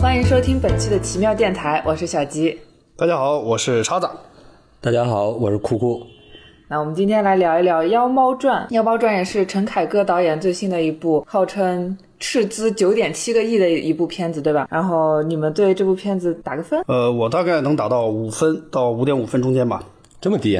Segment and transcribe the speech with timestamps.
[0.00, 2.58] 欢迎收听本期的奇妙电台，我是小吉。
[2.96, 4.08] 大家好，我是叉子。
[4.80, 6.02] 大家好，我是酷酷。
[6.68, 8.66] 那我们今天来聊一聊《妖猫传》。
[8.74, 14.66] 《妖猫传》也是陈凯歌导演最新的一部，号称斥资九点七个亿的一部片子，对吧？
[14.70, 16.82] 然后你们对这部片子打个分？
[16.88, 19.84] 呃，我大概能打到五分到五点五分中间吧。
[20.18, 20.58] 这么低？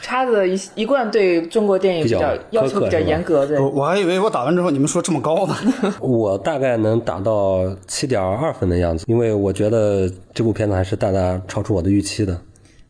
[0.00, 3.62] 叉子一一贯对中国电影比较要求比较严格，的。
[3.62, 5.54] 我还以为我打完之后你们说这么高呢。
[6.00, 12.36] 我大概能打到七点二分的样子，因为我觉得这部片子还是大大超出我的预期的。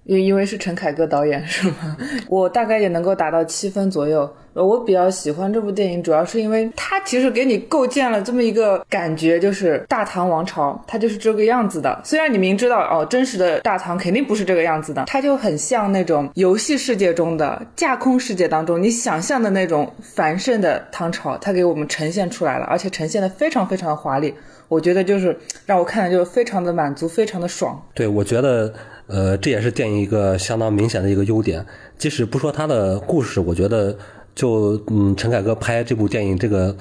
[0.05, 1.97] 因因为是陈凯歌导演是吗？
[2.29, 4.29] 我大概也能够达到七分左右。
[4.53, 12.01] 我比较喜欢这部电影，主要是因为它其实给你构建了这么一个感觉，就是大唐王朝它就是这个样子的。
[12.03, 24.35] 虽然你明知道哦，真实的大唐肯定不是这个样子的，它就很像那种游戏世界中的架空世界当中你想象的那种繁盛的唐朝，它给我们呈现出来了，而且呈现的非常非常的华丽。
[24.67, 27.81] 我觉得就是让我看的就非常的满足，非常的爽。
[27.95, 28.75] 对，我觉得。
[29.11, 31.67] 呃，这也是电影一个相当明显的一个优点。
[31.99, 33.97] 即使不说它的故事，我觉得
[34.35, 36.75] 就嗯，陈凯歌拍这部电影这个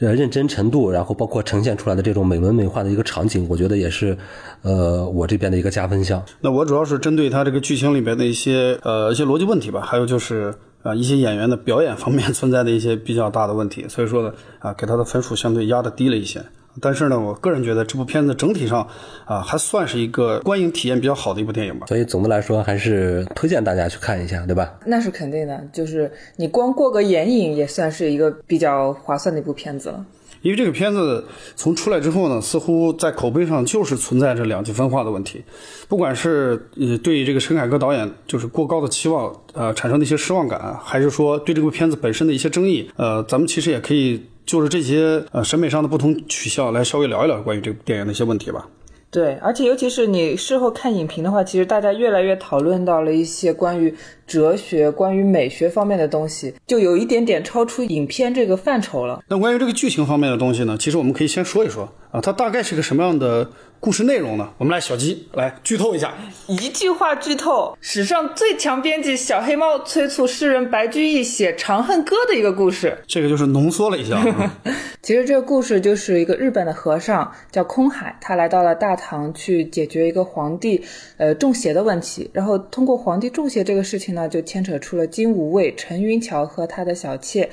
[0.00, 4.16] 呃认真程度，然后包括呈现出来的这种美轮美奂的一个场景，我觉得也是
[4.62, 6.24] 呃我这边的一个加分项。
[6.40, 16.40] 那我主要是针对他这个剧情里边的一些呃一些逻辑问题吧，还有就是啊一些演员的表演方面存在的一些比较大的问题，所以说呢啊给他的分数相对压的低了一些。
[16.80, 18.88] 但是呢，我个人觉得这部片子整体上，
[19.26, 21.86] 啊，还算是一个观影体验比较好的一部电影吧。
[21.86, 24.72] 所以总的来说，还是推荐大家去看一下，对吧？
[24.86, 30.04] 那是肯定的，就是你光过个眼瘾，也算是一个比较划算的一部片子了。
[30.40, 31.24] 因为这个片子
[31.54, 35.44] 从出来之后呢，似乎在口碑上就是存在着两极分化的问题，
[35.88, 44.20] 不管是呃对这个陈凯歌导演就是过高的期望，呃产生的一些失望感，还是说对这部片子本身的一些争议，呃，咱们其实也可以。
[44.44, 48.68] 就是这些呃审美上的不同取向，来稍微聊一聊关于这部电影的一些问题吧。
[49.10, 53.94] 对，而且尤其是你事后看影评的话，其实大家越来越讨论到了一些关于
[54.26, 59.22] 哲学、关于美学方面的东西，就有一点点超出影片这个范畴了。
[59.28, 63.50] 那关于这个剧情方面的东西呢，其实我们可以先说一说啊，它大概是个什么样的？
[63.80, 64.48] 故事内容呢？
[64.58, 66.14] 我们来小鸡来剧透一下，
[66.46, 72.96] 一句话剧透：史上最强编辑小黑猫催促诗人白居易写《长恨歌》的一个故事。
[73.08, 74.22] 这个就是浓缩了一下。
[75.02, 80.80] 其实这个故事就是一个日本的和尚叫空海，他来到了大唐去解决一个皇帝
[81.16, 82.30] 呃中邪的问题。
[82.32, 87.50] 然后通过皇帝中邪这个事情呢，就牵扯出了金吾卫陈云桥和他的小妾。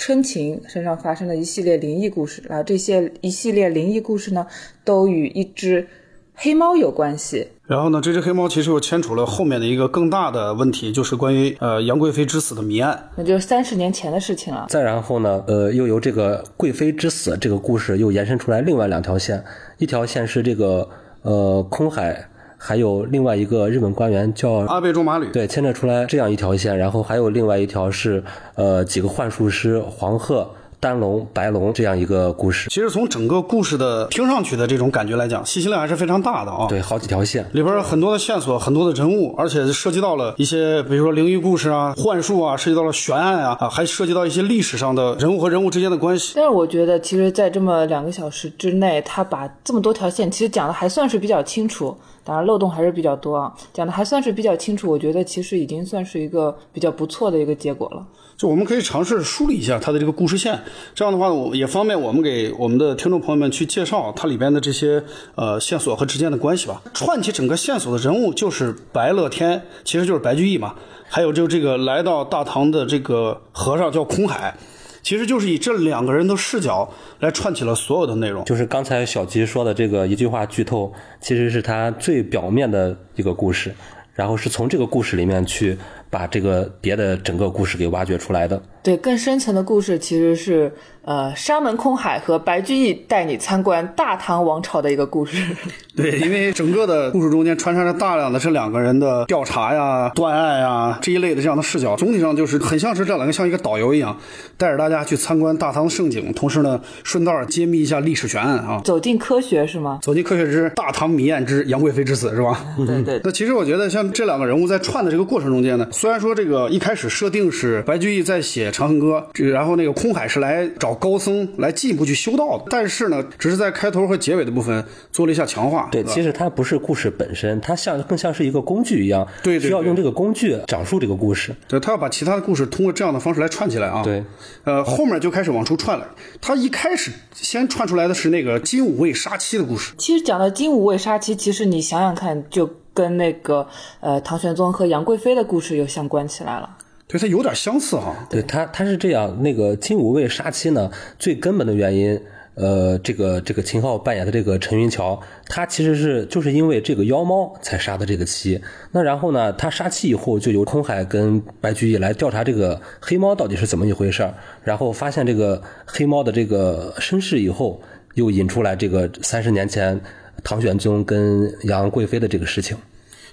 [0.00, 4.46] 春晴身上发生的一系列灵异故事，然后这些一系列灵异故事呢，
[4.82, 5.86] 都与一只
[6.34, 7.48] 黑猫有关系。
[7.66, 13.10] 然后呢，这只黑猫其实又牵扯了后面的一个更大的问题，就是关于呃杨贵妃之死的谜案。
[13.14, 14.64] 那就是三十年前的事情了。
[14.70, 19.44] 再然后呢，呃，又由这个贵妃之死这个故事又延伸出来另外两条线，
[19.76, 20.88] 一条线是这个
[21.20, 22.29] 呃空海。
[22.62, 28.22] 还有另外一个日本官员叫阿倍仲麻吕，对，牵扯出来这样一条线，然后还有另外一条是，
[28.54, 30.46] 呃，几个幻术师黄鹤。
[30.80, 36.66] 丹龙、白龙这样一个故事，其实从整个故事的听上去的这种感觉来讲，信息量还是非常大的啊。
[36.68, 46.32] 对，好几条线，里边很多的线索，很多的人物，而且涉及到了一些，比如说灵异故事啊、幻术啊，涉及到了悬案啊，啊，还涉及到一些历史上的人物和人物之间的关系。
[46.34, 51.94] 但是我觉得，其实，在这么两个小时之内，他把这么多条线，其实讲的还算是比较清楚。
[52.24, 54.90] 当然，漏洞还是比较多啊，讲的还算是比较清楚。
[54.90, 58.06] 我觉得，其实已经算是一个比较不错的一个结果了。
[58.36, 60.58] 就我们可以尝试梳理一下它的这个故事线，
[60.94, 65.02] 这样的话，我也方便我们给我们的听众朋友们去介绍它里边的这些
[65.34, 66.82] 呃线索和之间的关系吧。
[66.92, 70.74] 串起整个线索的人物就是白乐天，其实就是白居易嘛。
[71.08, 74.56] 还有就这个来到大唐的这个和尚叫空海，
[75.02, 78.44] 其实就是以这两个人的视角来串起了所有的内容。
[78.44, 83.74] 就是刚才小吉说的这个一句话剧透，其实是他最表面的一个故事，
[84.14, 85.76] 然后是从这个故事里面去。
[86.12, 90.72] 把这个别的整个故事给挖掘出来的，对，更深层的故事其实是。
[91.02, 95.42] 呃，沙门空海和白居易带你参观大唐王朝的一个故事。
[95.96, 104.14] 对，因为整个的故事中间穿插着大量的这两个人的调查呀、断案呀这一类的这样的视角，总体上就是很像是这两个像一个导游一样，
[104.58, 108.82] 带着大家去参观大唐盛景，同时呢，顺道揭秘一下历史悬案啊。
[108.84, 109.98] 走进科学是吗？
[110.02, 112.62] 走进科学之大唐谜案之杨贵妃之死是吧？
[112.86, 113.18] 对对。
[113.24, 125.88] 那其实我觉得像这两个人物在串的这个过程中间呢，虽然说这个一开始设定是白居易在写《长恨歌》，这然后那个空海是来找高僧来进一步去修道的，但是呢，只是在开头和结尾的部分做了一下强化。
[125.90, 131.54] 对，吧其实它不是故事本身，它像更像是一个工具一样，对对对需要用这个工具讲述这个故事。
[131.68, 134.02] 对他要把其他的故事通过这样的方式来串起来啊。
[134.02, 134.24] 对，
[134.64, 136.06] 呃，后面就开始往出串了。
[136.40, 139.94] 他一开始先串出来的是那个金五位杀妻的故事。
[139.98, 143.66] 其实讲到金五位杀妻，其实你想想看，就跟那个
[144.00, 146.68] 呃唐玄宗和杨贵妃的故事又相关起来了。
[147.10, 148.14] 对，它有点相似哈。
[148.30, 152.20] 对他，他是这样，那个金五位杀妻呢，最根本的原因，
[152.54, 158.60] 呃，这个这个秦昊扮演的这个陈云桥，他其实是就是因为这个妖猫才杀的这个妻。
[158.92, 164.32] 那然后呢，他杀妻以后，就由空海跟白居易来调查这个黑猫到底是怎么一回事，
[164.62, 167.82] 然后发现这个黑猫的这个身世以后，
[168.14, 170.00] 又引出来这个三十年前
[170.44, 172.76] 唐玄宗跟杨贵妃的这个事情。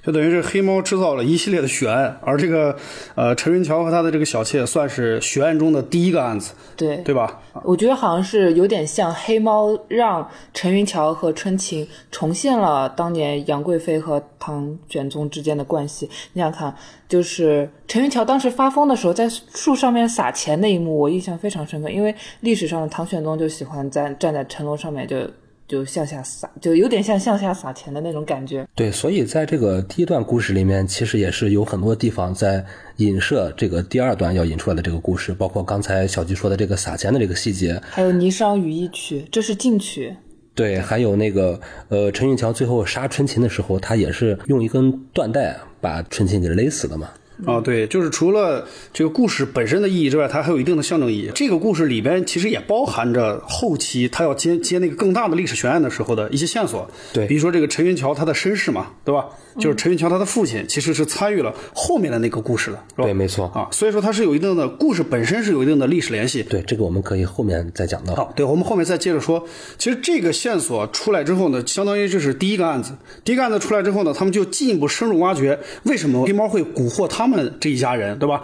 [0.08, 2.74] 就等于是黑猫制造了一系列的悬案，而这个
[3.16, 7.42] 呃陈云桥和他的这个小妾算是悬案中的第一个案子，对，对吧？
[7.66, 16.10] 我觉得好像是有点像黑猫让陈云桥和春晴重现了当年杨贵妃和唐玄宗之间的关系。
[16.32, 16.74] 你想看，
[17.10, 25.18] 就是陈云桥当时发疯的时候，在树上面撒钱那一幕，我印象非常深刻，因为历史上的唐玄宗就喜欢在站在城楼上面就
[25.68, 28.66] 就向下撒，就有点像向下撒钱的那种感觉。
[28.74, 32.64] 对，所以在这个第一段故事里面，其实也是有很多地方在
[32.98, 40.16] 影射这个第二段要引出来的这个故事，包括刚才小吉说的这个撒钱的这个细节，还有《霓裳羽衣曲》，这是禁曲。
[40.56, 41.60] 对，还有那个
[41.90, 47.10] 呃，陈云桥最后杀春琴的时候，他也是用一根缎带把春琴给勒死的嘛。
[47.46, 51.32] 啊，对，就是除了这个故事本身的意义之外，它还有一定的象征意义。
[51.36, 56.90] 这个故事里边其实也包含着后期他要接接那个更大的历史悬案的时候的一些线索。
[57.14, 59.26] 对比如说这个陈云桥他的身世嘛，对吧？
[59.60, 63.04] 就是陈云桥他的父亲其实是参与了后面的那个故事的，是吧？
[63.04, 63.46] 对，没错。
[63.54, 66.44] 啊，所以说它是有一定的故事本身是有一定的历史联系。
[66.44, 68.16] 对，这个我们可以后面再讲到。
[68.16, 69.44] 好，对，我们后面再接着说。
[69.78, 72.94] 其实这个线索出来之后呢，相当于这是第一个案子。
[73.24, 78.42] 第一个案子出来之后呢，他们就进一步深入挖掘为什么黑猫会蛊惑他他们这一家人，对吧？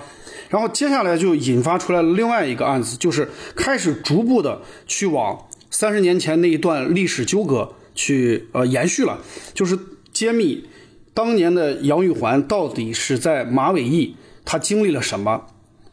[0.50, 9.20] 然后接下来就引发出来另外一个案子，就是开始逐步的去往三十年前那一段历史纠葛去呃延续了，
[9.54, 9.80] 就是
[10.12, 10.68] 揭秘
[11.14, 15.46] 当年的杨玉环到底是在马尾驿他经历了什么，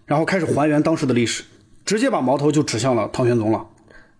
[0.04, 1.44] 然后开始还原当时的历史，
[1.84, 3.64] 直接把矛头就指向了唐玄宗了。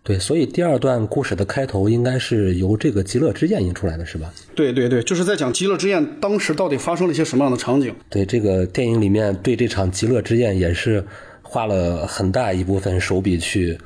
[0.03, 4.33] 对，所以第二段故事的开头应该是由这个极乐之宴引出来的，是吧？
[4.55, 7.95] 对对对，就是在讲极乐之宴当时到底发生了一些什么样的场景。
[8.09, 11.05] 对，这个电影里面对这场极乐之宴也是
[11.43, 13.79] 花了很大一部分手笔去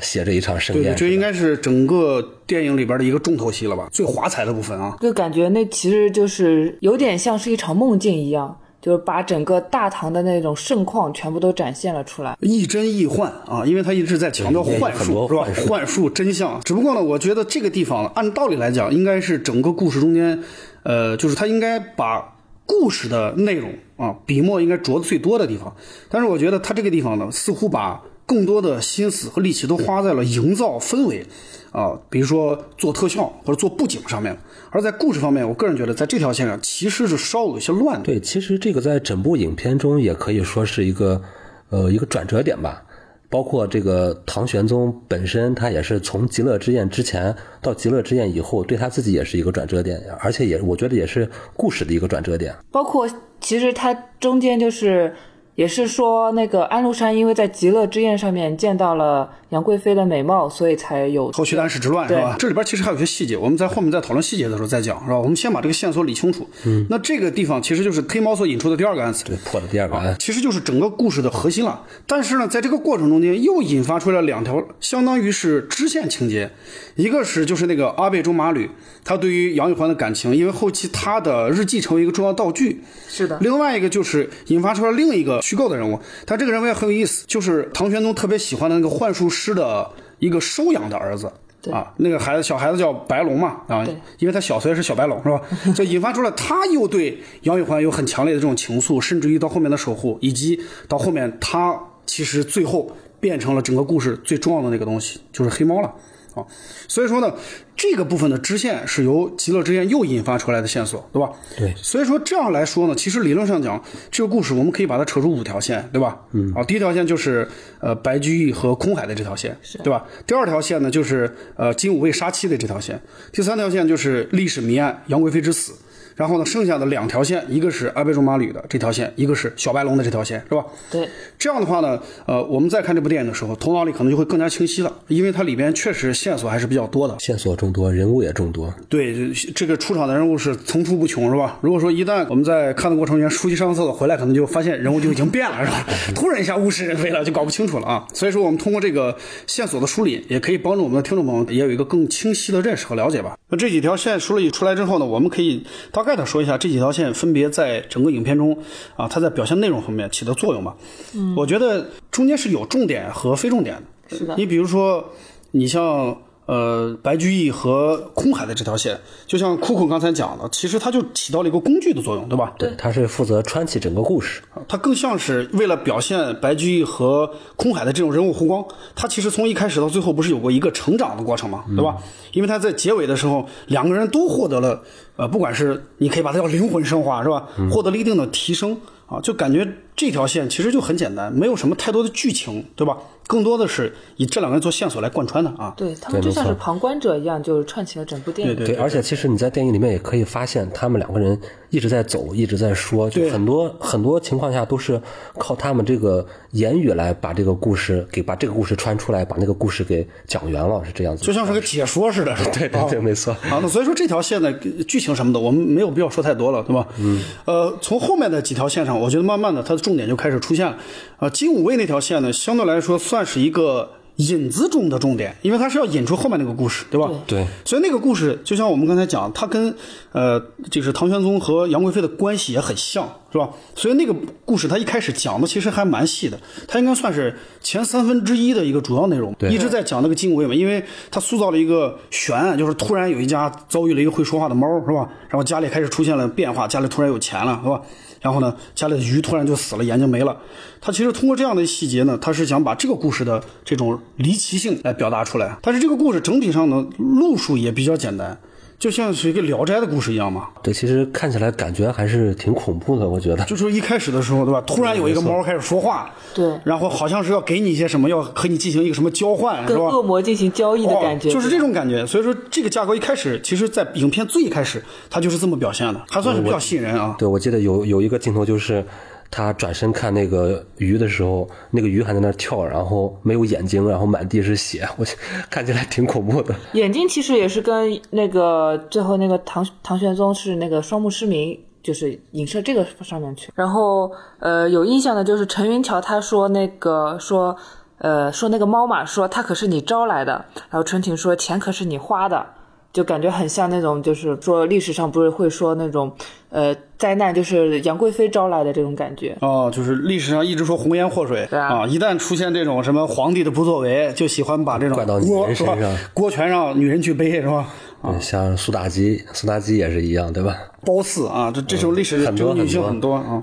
[0.00, 0.96] 写这一场盛宴对，宴。
[0.96, 4.96] 这应该是整个电影里边的一个重头戏了吧，最华彩的部分啊。
[5.00, 12.36] 就感觉那其实就是有点像是一场梦境一样，就是把整个大唐的那种盛况全部都展现了出来。
[12.40, 15.86] 亦真亦幻啊，因为他一直在强调幻术，是吧幻？
[15.86, 16.60] 术真相。
[16.62, 20.42] 只不过呢，我觉得这个地方按道理来讲，应该是整个故事中间，
[20.84, 22.36] 呃，就是他应该把
[22.66, 25.74] 故事的内容啊，笔墨应该着的最多的地方。
[26.08, 31.26] 但是我觉得他这个地方呢，似乎把更多的心思和力气都花在了营造氛围
[31.72, 34.36] 啊，比如说做特效或者做布景上面。
[34.70, 38.04] 而在故事方面，我个人觉得在这条线上其实是稍有一些乱的。
[38.04, 41.22] 对，其实这个在整部影片中也可以说是一个
[41.70, 42.84] 呃一个转折点吧。
[43.30, 52.54] 包括这个唐玄宗本身，他也是从极乐之宴之前到极乐之宴以后，对他自己也是一个转折点，而且也我觉得也是故事的一个转折点。
[52.70, 53.06] 包括
[53.38, 55.14] 其实它中间就是
[55.58, 62.36] 也是说那个安禄山因为在极乐之宴上面见到了杨贵妃的美貌，所以才有后续的安史之乱是吧？
[62.38, 65.18] 这里边其实还有一些细节，我们在后面在讨论细节的时候再讲，是吧？
[65.18, 66.48] 我们先把这个线索理清楚。
[66.64, 70.14] 嗯，那这个地方其实就是黑猫所引出的第二个案子，对，破的第二个案。
[70.20, 71.82] 其实就是整个故事的核心了。
[72.06, 76.52] 但是呢，在这个过程中间又引发出来两条，相当于是支线情节，
[76.94, 78.70] 一个是就是那个阿倍仲麻吕，
[79.02, 82.84] 他对于杨玉环的感情，因为后期他的日记成为一个重要道具。
[83.08, 91.32] 是的，另外一个就是引发出来另一个虚构的人物，他这个人物也很有意思，就是唐玄宗特别喜欢的那个幻术师的一个收养的儿子。
[91.72, 95.40] 啊，那个孩子小孩子叫白龙嘛，啊对，因为他小，所以是小白龙是吧？
[95.74, 105.92] 就引发出了他又对杨玉环有很强烈的这种情愫，甚至于到后面的守护，以及到后面他其实最后变成了整个故事最重要的那个东西，就是黑猫了。
[106.38, 106.46] 啊，
[106.86, 107.34] 所以说呢，
[107.76, 111.30] 这个部分的支线是由极乐之宴又引发出来的线索，对吧？
[111.56, 116.18] 对所以说这样来说呢，其实理论上讲，这个故事我们可以把它扯出五条线，对吧？
[116.32, 116.52] 嗯。
[116.54, 117.48] 啊，第一条线就是
[117.80, 120.04] 呃白居易和空海的这条线，对吧？
[120.26, 123.00] 第二条线呢就是呃金武卫杀妻的这条线，
[123.32, 125.72] 第三条线就是历史谜案杨贵妃之死。
[126.18, 130.64] 然后呢，剩下的两条线，一个是阿倍仲麻吕的这条线，一个是小白龙的这条线，是吧？
[130.90, 131.08] 对，
[131.38, 137.16] 这样的话呢，呃，我们再看这部电影的时候，头脑里可能就会更加清晰了，因为它里边确实线索还是比较多的。
[137.20, 138.74] 线索众多，人物也众多。
[138.88, 141.56] 对，这个出场的人物是层出不穷，是吧？
[141.60, 145.86] 如果说一旦我们在看的过程中间出去上厕所回来，可能就发现人物就已经变了，是吧？
[146.16, 148.04] 突然一下物是人非了，就搞不清楚了啊。
[148.12, 153.38] 所以说，我们通过这个线索的梳理，也可以帮助我们的听众朋友也有一个更清晰的认识和了解吧。
[153.50, 158.56] 那这几条线梳理出来之后呢，我们可以大概的说一下这几条线分别在整个影片中
[158.96, 160.76] 啊，它在表现内容方面起的作用吧。
[161.14, 164.16] 嗯，我觉得中间是有重点和非重点的。
[164.16, 165.12] 是的你比如说，
[165.50, 166.16] 你像
[166.48, 172.54] 呃白居易和空海的这条线，就像酷酷刚才讲的，其实它就起到了一个工具的作用，对吧？
[172.58, 174.40] 对，它是负责穿起整个故事。
[174.66, 178.64] 它更像是为了表现白居易和空海的这种人物弧光，
[178.96, 181.98] 它其实从一开始到最后不是有过一个成长的过程嘛，对吧？
[182.32, 184.82] 因为他在结尾的时候，两个人都获得了，
[185.16, 187.46] 呃，不管是你可以把它叫灵魂升华，是吧？
[187.70, 188.74] 获得了一定的提升
[189.06, 192.96] 啊，就感觉这条线其实就很简单，没有什么太多的剧情，对吧？
[193.28, 195.72] 更多的是以这两个人做线索来贯穿的啊。
[195.76, 198.56] 对他们就像是旁观者一样，就是串起了整部电影。
[198.56, 201.38] 对对，而且其实你在电影里面也可以发现，他们两个人
[201.70, 205.00] 一直在走，一直在说，就很多很多情况下都是
[205.38, 211.24] 靠他们这个言语来把这个故事给把这个故事穿出来，把那个故事给讲圆了，是这样子。
[211.24, 212.50] 就像是个 解说似的，是吧？
[212.52, 213.32] 对对对，没错。
[213.50, 214.52] 啊，那所以说这条线的
[214.86, 216.86] 剧情什么的，我们没有必要说太多了，对吧？
[216.98, 217.22] 嗯。
[217.44, 220.76] 呃，从后面的几条线上，我觉得慢慢的它的重点就开始出现了。
[221.18, 227.08] 啊，金武卫那条线呢，相对来说算是一个引子中的重点，因为它是要引出后面那个故事，对吧？
[227.26, 229.72] 对所以那个故事就像我们刚才讲，它跟
[230.12, 233.48] 呃，就是唐玄宗和杨贵妃的关系也很像，是吧？
[233.76, 234.12] 所以那个
[234.44, 245.08] 故事它一开始讲的其实还蛮细的，它应该算是前三分之一的一个主要内容，对一直在讲那个金武卫嘛，因为它塑造了一个悬案，就是突然有一家遭遇了一个会说话的猫，是吧？
[245.28, 247.80] 然后家里开始出现了变化，家里突然有钱了，是吧？
[248.20, 250.36] 然后呢，家里的鱼突然就死了，眼睛没了。
[250.80, 255.58] 他其实通过这样的细节呢，他是想把这个故事的这种离奇性来表达出来。
[255.62, 258.38] 但是这个故事整体上呢，路数也比较简单，
[258.78, 260.48] 就像是一个《聊斋》的故事一样嘛。
[260.62, 263.44] 对，其实看起来感觉还是挺恐怖的，我觉得。
[263.44, 264.60] 就说一开始的时候，对吧？
[264.60, 269.84] 突然有一个猫开始说话，对然后好像是要给你一些什么，要和你进行一个什么交换，是跟吧？
[269.86, 272.06] 恶魔进行交易的感觉，哦，就是这种感觉。
[272.06, 274.80] 所以说，这个架构一开始，其实，在影片最一开始，
[275.10, 277.16] 它就是这么表现的，还算是比较吸引人啊。
[277.18, 278.84] 对，我记得有有一个镜头就是。
[279.30, 285.04] 他转身看那个鱼的时候，那个鱼还在那儿跳，然后没有眼睛，然后满地是血， 我
[285.50, 286.54] 看起来挺恐怖的。
[286.72, 293.52] 眼睛其实也是跟那个最后那个唐唐玄宗是那个双目失明，就是影射这个上面去。
[293.54, 297.56] 然后呃，有印象的就是陈云桥他说那个说
[297.98, 302.46] 呃说那个猫嘛，说它可是你招来的，然后春晴说钱可是你花的。
[302.92, 306.10] 就感觉很像那种，就是说历史上不是会说那种，
[306.50, 309.36] 呃，灾难就是杨贵妃招来的这种感觉。
[309.40, 316.10] 哦，就是历史上一直说红颜祸水对啊一旦出现这种什么皇帝的不作为，就喜欢把这种怪到女锅是吧人身上？
[316.14, 317.66] 锅全让女人去背是吧？
[318.02, 320.56] 对，像苏妲己，苏妲己也是一样，对吧？
[320.84, 323.42] 褒姒啊，这这种历史很多女性很很多啊，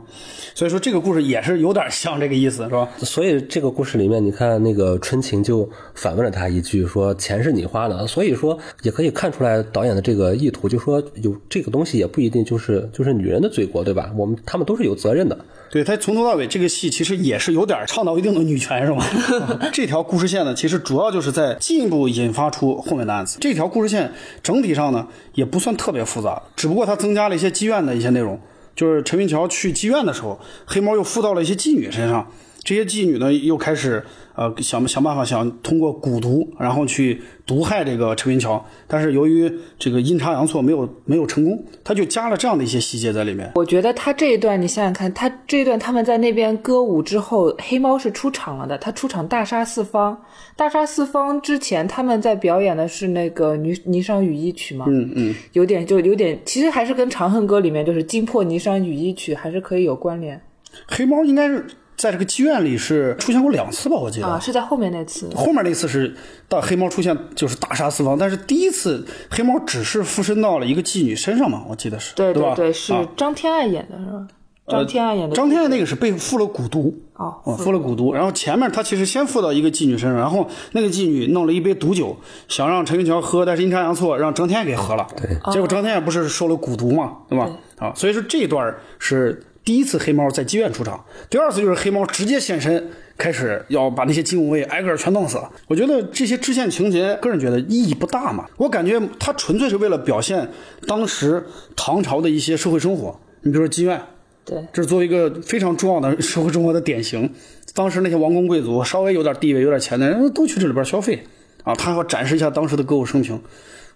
[0.53, 2.87] 所以说这个故事也是有点像这个意思是吧？
[2.99, 14.09] 所以这个故事里面，你看那个春晴就反问了他一句，说钱是你花的，所以说也可以看出来导演的这个意图，就说有这个东西也不一定就是就是女人的罪过，对吧？
[14.17, 15.37] 我们他们都是有责任的。
[15.69, 19.03] 对他从头到尾这个戏其实也是有点倡导一定的女权是吗？
[19.73, 23.37] 这条故事线呢，其实主要就是在进一步引发出后面的案子。
[23.41, 28.39] 这条故事线整体上呢也不算特别复杂，只不过它增加了一些妓院的一些内容。
[28.75, 32.29] 就是陈云桥去妓院的时候，黑猫又附到了一些妓女身上，
[32.65, 34.03] 这些妓女呢又开始
[34.33, 43.51] 呃想想办法想通过蛊毒，然后去毒害这个陈云桥，但是由于这个阴差阳错没有没有成功，他就加了这样的一些细节在里面。
[43.53, 50.19] 我觉得他这一段，你想想看，他这一段他们在那边歌舞之后，黑猫是出场了的，他出场大杀四方。
[50.55, 55.35] 大杀四方之前，他们在表演的是那个《霓霓裳羽衣曲》嘛，嗯嗯。
[55.53, 60.41] 有点就有点，其实还是跟《长恨歌》里面就是惊破霓裳羽衣曲还是可以有关联
[60.87, 61.63] 黑猫应该是
[61.97, 64.27] 在这个妓院里是出现过两次吧，我记得。
[64.27, 65.29] 啊，是在后面那次。
[65.35, 66.13] 后面那次是
[66.49, 72.53] 到黑猫出现就是大杀四方，但是第一次黑猫只是附身到了一个妓女身上嘛，我记得是，对吧？
[72.55, 74.27] 对，是张天爱演的是吧？
[74.67, 75.35] 张天爱演的。
[75.35, 87.47] 张天爱那个是被附了蛊毒，哦嗯，附了蛊毒，然后前面他其实先附到一个妓女身上，然后那个妓女弄了一杯毒酒，想让陈云桥喝，但是阴差阳错让张天爱给喝了，对，结果张天爱不是受了蛊毒嘛，对吧？
[87.77, 95.39] 啊，所以说这一段是第一次黑猫在妓院出场，第二次就是黑猫直接现身，开始要把那些金吾卫挨个全弄死。
[95.67, 98.45] 我觉得这些支线情节，个人觉得意义不大嘛。
[98.57, 100.47] 我感觉它纯粹是为了表现
[100.85, 101.43] 当时
[101.75, 103.19] 唐朝的一些社会生活。
[103.41, 103.99] 你比如说妓院，
[104.45, 107.27] 对，这是作为一个非常重要的社会生活的典型。
[107.73, 111.23] 当时那些王公贵族，稍微有点地位、有点钱的人，都去这里边消费
[111.63, 111.73] 啊。
[111.73, 113.41] 他要展示一下当时的歌舞升平。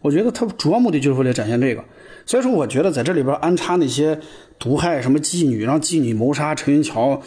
[0.02, 1.84] 我觉得他主要目的就是为了展现这个。
[2.26, 4.20] 所以说，我觉得在这里边安插那些
[4.58, 7.22] 毒害什么妓女，让妓女谋杀陈云桥，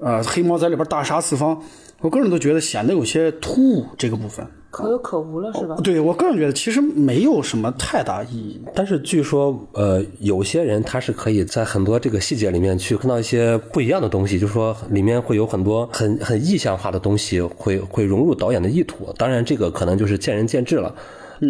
[0.00, 1.62] 呃，黑猫在里边大杀四方，
[2.00, 4.46] 我个人都觉得显得有些突兀这个部分。
[4.70, 5.74] 可有可无了，是吧？
[5.82, 8.62] 对我个人觉得其实没有什么太大意义。
[8.72, 19.12] 但是据说，呃，有些人他是可以在很多这个细节里面去看到一些不一样的东西，就是说里面会有很多很很意象化的东西，会会融入导演的意图。
[19.18, 20.94] 当然，这个可能就是见仁见智了。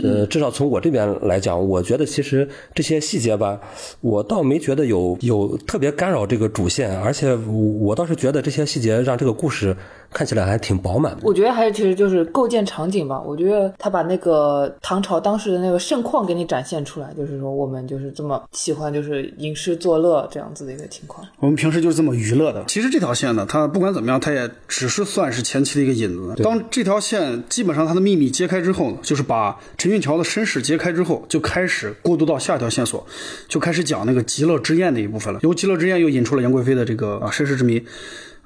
[0.02, 3.60] 呃，至少从我这边来讲，我觉得其实这些细节吧，
[4.00, 7.34] 我倒没觉得有有特别干扰这个主线，而且
[7.80, 9.76] 我倒是觉得这些细节让这个故事
[10.12, 11.20] 看起来还挺饱满的。
[11.22, 13.20] 我觉得还是其实就是构建场景吧。
[13.20, 21.26] 我觉得他把那个唐朝当时的那个盛况给你展现出来，就是说我们就是这么喜欢就是吟诗作乐这样子的一个情况。
[21.38, 22.64] 我们平时就是这么娱乐的。
[22.66, 26.42] 其实这条线呢，它不管怎么样，它也只是算是前期的一个引子。
[26.42, 33.06] 当这条线基本上它的秘密揭开之后呢，就是把陈运桥的身世揭开之后，就开始过渡到下一条线索，
[33.48, 35.40] 就开始讲那个极乐之宴的一部分了。
[35.42, 37.82] 由极乐之宴又引出了杨贵妃的这个啊身世之谜。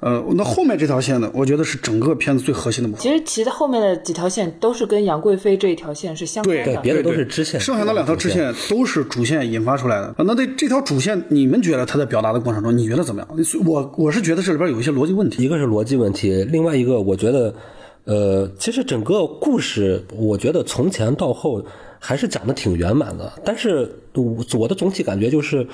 [0.01, 3.01] 呃，那后面这条线呢，我觉得是整个片子最核心的部分。
[3.01, 6.81] 其实其实后面的几条线都是跟杨贵妃这一条线是相关对的。
[6.81, 10.07] 别的都是支线，剩下的两条支线都是主线引发出来的。
[10.07, 13.29] 啊那这这条主线，你们觉得他在表达的过程中，你觉得怎么样？
[13.65, 15.43] 我我是觉得这里边有一些逻辑问题。
[15.43, 17.55] 一个是逻辑问题，另外一个我觉得，
[18.03, 21.63] 呃，其实整个故事，我觉得从前到后
[22.05, 25.67] 还是讲的挺圆满的，但是我我的总体感觉就是，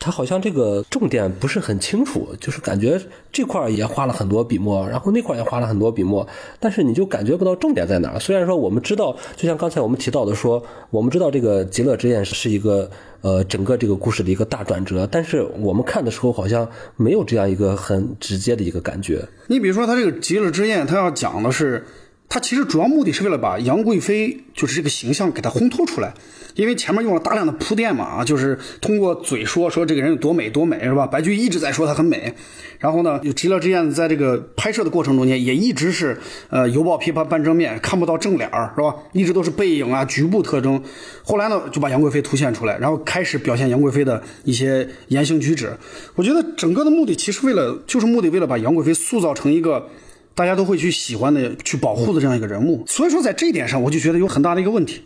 [0.00, 3.00] 它好像这个重点不是很清楚，就是感觉
[3.30, 6.26] 这块也花了很多笔墨，然后那块也花了很多笔墨，
[6.58, 8.18] 但是你就感觉不到重点在哪儿。
[8.18, 10.60] 虽然说我们知道，就像刚才我们提到的说，
[10.90, 19.24] 我们知道这个极乐之宴是一个呃整个这个故事的一个大转折，但是我们看的时候好像没有这样一个很直接的一个感觉。
[19.46, 21.86] 你比如说，他这个极乐之宴，他要讲的是，
[22.30, 26.14] 他其实主要目的是为了把杨贵妃就是这个形象给它烘托出来，
[26.54, 31.08] 因为前面用了大量的铺垫嘛，啊，就是通过嘴说说这个人有多美多美是吧？
[31.08, 32.32] 白居易一直在说她很美，
[32.78, 38.94] 然后呢，有极乐之宴在这个拍摄的过程中间也一直是呃犹抱琵琶半遮面，看不到正脸是吧？
[39.12, 40.80] 一直都是背影啊局部特征，
[41.24, 45.76] 后来呢就把杨贵妃凸显出来，然后开始表现杨贵妃的一些言行举止。
[46.14, 49.88] 我觉得整个的目的其实为了就是目的为了把杨贵妃塑造成一个。
[50.40, 52.82] 大家都会去喜欢的、去保护的这样一个人物。
[52.86, 55.02] 所以说，在这一点上，我就觉得有很大的一个问题，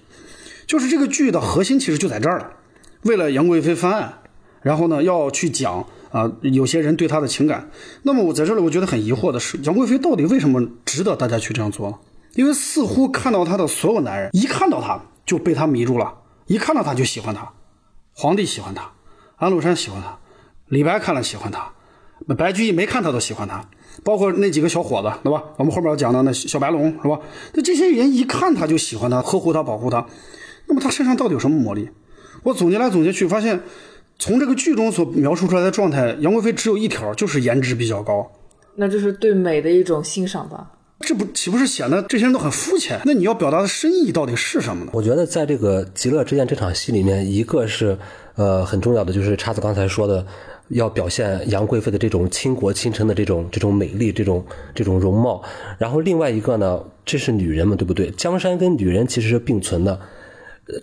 [0.65, 2.53] 就是这个剧的核心其实就在这儿了。
[3.03, 4.21] 为了杨贵妃翻案，
[4.63, 7.69] 然后呢要去讲啊、有些人对她的情感。
[8.05, 11.99] 那么我在这里，我觉得很疑惑的是，杨贵妃到底为什么值得大家去这样做呢？
[12.37, 16.15] 因为似乎看到她的所有男人，一看到她就被她迷住了，
[16.47, 17.51] 一看到她就喜欢她。
[18.13, 18.93] 皇帝喜欢她，
[19.35, 20.17] 安禄山喜欢她，
[20.69, 21.73] 李白看了喜欢她，
[22.29, 23.69] 白居易没看他都喜欢他。
[24.03, 25.43] 包括那几个小伙子，对吧？
[25.57, 27.19] 我们后面要讲到那小白龙，是吧？
[27.53, 30.05] 那这些人一看他就喜欢他，呵护他，保护他。
[30.67, 31.89] 那么他身上到底有什么魔力？
[32.43, 33.63] 我总结来总结去，发现
[34.19, 38.31] 从这个剧中所描述出来的状态，杨贵妃只有一条，就是颜值比较高。
[38.75, 40.73] 那就是对美的一种欣赏吧。
[41.01, 43.01] 这不岂不是显得这些人都很肤浅？
[43.05, 44.91] 那你要表达的深意到底是什么呢？
[44.95, 47.97] 我觉得在这个极乐之宴这场戏里面，一个是
[48.35, 50.27] 呃很重要的，就是叉子刚才说的，
[50.69, 55.43] 要表现杨贵妃的这种倾国倾城的这种这种美丽，这种这种容貌。
[55.79, 58.11] 然后另外一个呢，这是女人嘛，对不对？
[58.13, 60.01] 江山跟女人其实是并存的。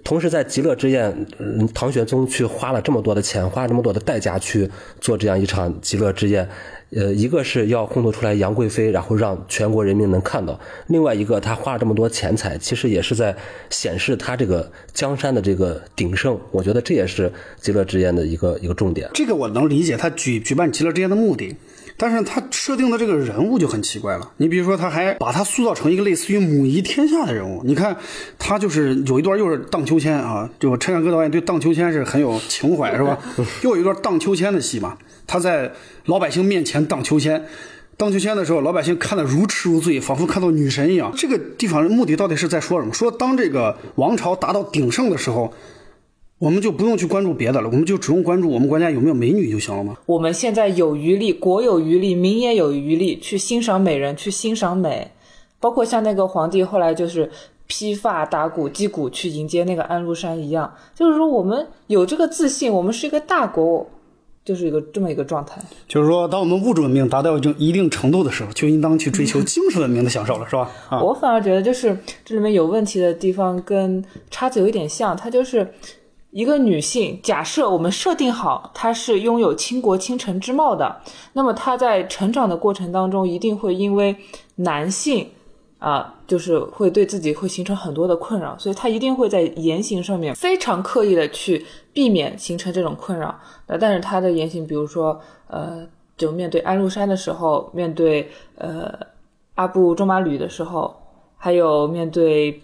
[0.03, 1.25] 同时，在极乐之宴，
[1.73, 6.47] 唐玄宗去花了这么多的钱，花了这么多的代价去做这样一场极乐之宴，
[6.91, 10.53] 呃，一个是要烘托出来杨贵妃，然后让全国人民能看到；
[10.85, 13.35] 另外一个，他花了这么多钱财，其实也是在
[13.71, 16.39] 显示他这个江山的这个鼎盛。
[16.51, 19.09] 我觉得这也是极乐之宴的一个一个重点。
[19.15, 21.55] 这个我能理解他举举办极乐之宴的目的，
[22.01, 24.31] 但是他设定的这个人物就很奇怪了。
[24.37, 27.61] 你比如说，他还把他塑造成一个类似于母仪天下的人物。
[27.63, 27.95] 你看，
[28.39, 33.19] 他就是有一段又是荡秋千啊，就陈凯歌导演对荡秋千是很有情怀，是吧？
[33.61, 35.71] 又有一段荡秋千的戏嘛，他在
[36.05, 37.45] 老百姓面前荡秋千。
[37.97, 41.13] 荡秋千的时候，老百姓看得如痴如醉，仿佛看到女神一样。
[41.15, 42.91] 这个地方的目的到底是在说什么？
[42.91, 45.53] 说当这个王朝达到鼎盛的时候，
[46.41, 49.95] 我们就不用去关注别的了，我们就只用关注我们国家有没有美女就行了吗？
[50.07, 55.11] 我们现在有余力，国有余力，民也有余力去欣赏美人，去欣赏美，
[55.59, 57.29] 包括像那个皇帝后来就是
[57.67, 63.87] 披发打鼓击鼓去迎接那个安禄山一样，就是说我们有这个自信，我们是一个大国，
[64.43, 65.61] 就是一个这么一个状态。
[65.87, 70.71] 就是说，当我们物质文明达到一定一定程度的时候，就应当去追求精神文明的享受了，是吧？
[70.89, 75.71] 啊，我反而觉得，就是这里面有问题的地方跟叉子有一点像，它就是
[76.31, 77.19] 一个女性。
[77.21, 81.01] 假设我们设定好她是拥有倾国倾城之貌的，
[81.33, 84.15] 那么她在成长的过程当中，一定会因为
[84.55, 85.29] 男性
[85.79, 93.33] 啊，就是会对自己会形成很多的困扰，所以她一定会在言行上面非常刻意的去避免形成这种困扰。
[93.67, 98.91] 那，但是她的言行，比如说呃，就面对安禄山的时候，面对呃
[99.55, 100.95] 阿布仲麻吕的时候。
[101.43, 102.61] 还有面对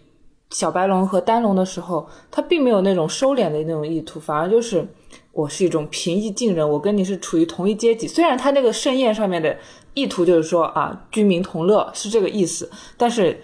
[0.49, 4.87] 小白龙和丹龙的时候，他并没有那种收敛的那种意图，反而就是
[5.33, 8.07] 我是一种平易近人，我跟你是处于同一阶级。
[8.07, 9.57] 虽然他那个盛宴上面的
[9.93, 13.43] 意图就是说啊，军民同乐是这个意思，但是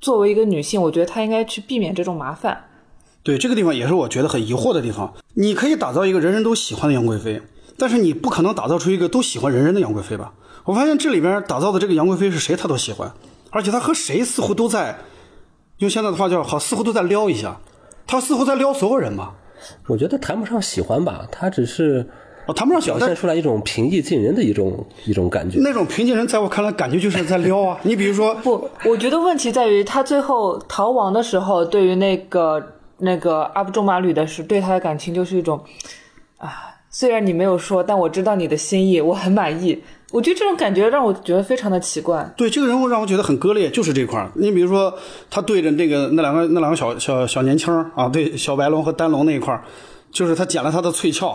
[0.00, 2.64] 作为一个女性，我觉得她应该去避免这种麻烦。
[3.22, 5.14] 对这个地方也是我觉得很疑惑的地方。
[5.32, 7.40] 你可以打造一个人人都喜欢的杨贵妃，
[7.78, 10.34] 但是你不可能打造出一个都喜欢人人的杨贵妃吧？
[10.64, 13.10] 我发现这里边打造的这个杨贵妃是谁，他都喜欢。
[13.50, 14.98] 而且他和谁似乎都在，
[15.78, 17.60] 用现在的话叫好，似乎都在撩一下，
[18.06, 19.32] 他似乎在撩所有人嘛。
[19.86, 22.06] 我觉得谈不上喜欢吧，他只是
[22.46, 25.58] 哦，谈不上，表现出来一种平易近人的一种一种感觉。
[25.60, 27.78] 那种平易近人在我看来，感觉就是在撩啊。
[27.82, 32.62] 你比如说，不，我觉得问题在于他最后逃亡的时候，对于那个
[32.98, 35.58] 那个阿布仲麻吕的是对他的感情就是一种
[36.36, 39.82] 啊，虽然你没有说，但我知道你的心意，我很满意。
[40.14, 42.32] 我觉得这种感觉让我觉得非常的奇怪。
[42.36, 44.30] 对这个人物让我觉得很割裂，就是这块儿。
[44.36, 44.96] 你比如说，
[45.28, 49.64] 他对着那个那两个那两个小小小年轻儿啊，对小白龙和丹龙那一块儿，
[50.12, 51.26] 就是他捡了他的翠壳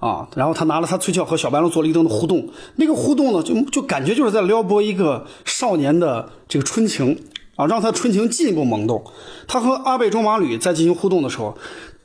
[0.00, 2.46] 啊，然后他拿了他翠壳和小白龙做了一定的互动。
[2.74, 7.18] 那个互动呢，就就感觉就是在撩拨一个少年的这个春情
[7.56, 9.02] 啊，让他春情进一步萌动。
[9.48, 11.56] 他和阿贝中马吕在进行互动的时候，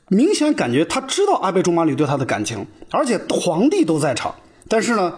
[0.08, 4.34] 明显感觉他知道阿贝中马吕对他的感情，而且皇帝都在场，
[4.66, 5.12] 但是呢。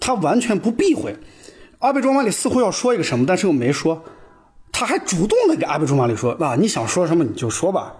[0.00, 1.16] 他完全不避讳，
[1.78, 4.02] 阿倍仲麻里似乎要说一个什么，但是又没说，
[4.72, 7.94] 他还主动的给阿倍仲麻里说：“啊，你想说什么你就说吧，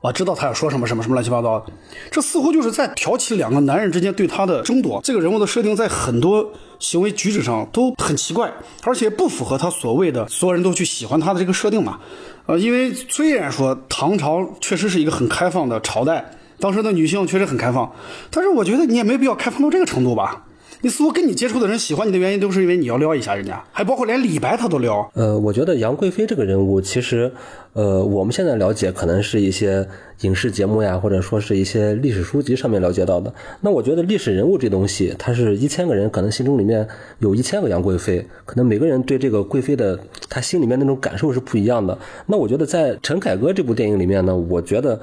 [0.00, 1.66] 我知道他要说什么什么什么乱七八糟的。”
[2.10, 5.00] 这似乎就是在挑起两个男人之间对他的争夺。
[5.02, 8.52] 这个人物的设定在很多行为举止上都很奇怪，
[8.84, 11.98] 而且不符合他所谓的所有人都去喜欢他的这个设定嘛。
[12.46, 17.92] 呃，因为虽然说唐朝确实是一个很开放的朝代，当时的女性确实很开放，
[18.30, 20.44] 但是我觉得你也没必要开放到这个程度吧。
[20.82, 25.10] 你似乎跟你接触的人喜欢你的原因，都是因为你要撩一下人家，还包括连李白他都撩。
[25.14, 27.30] 呃，我觉得杨贵妃这个人物，其实，
[27.74, 29.86] 呃，我们现在了解可能是一些
[30.22, 33.32] 影视节目呀，或者说是一些历史书籍上面了解到的。
[33.60, 36.88] 那我觉得历史人物这东西，他是一千个人，可能心中里面
[37.18, 39.98] 有一千个杨贵妃，可能每个人对这个贵妃的
[40.30, 41.98] 他心里面那种感受是不一样的。
[42.24, 44.98] 那我觉得在陈凯歌这部电影里面呢，我觉得。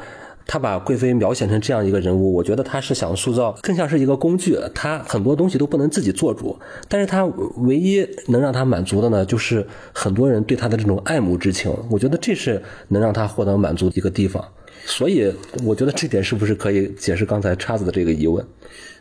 [0.47, 6.57] 他把贵妃描写成这样一个人物，我觉得他是想塑造更像是一个工具，他很多东西都不能自己做主，
[6.87, 7.25] 但是他
[7.57, 14.43] 唯一能让他满足的呢，就是很多人对他的这种爱慕之情，我觉得这是能让他获得满足的一个地方，
[14.85, 15.31] 所以
[15.65, 18.45] 我觉得这点是不是可以解释刚才叉子的这个疑问？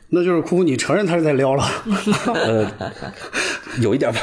[0.08, 1.64] 那就是哭哭，你承认他是在撩了？
[2.32, 2.70] 呃，
[3.82, 4.20] 有一点吧。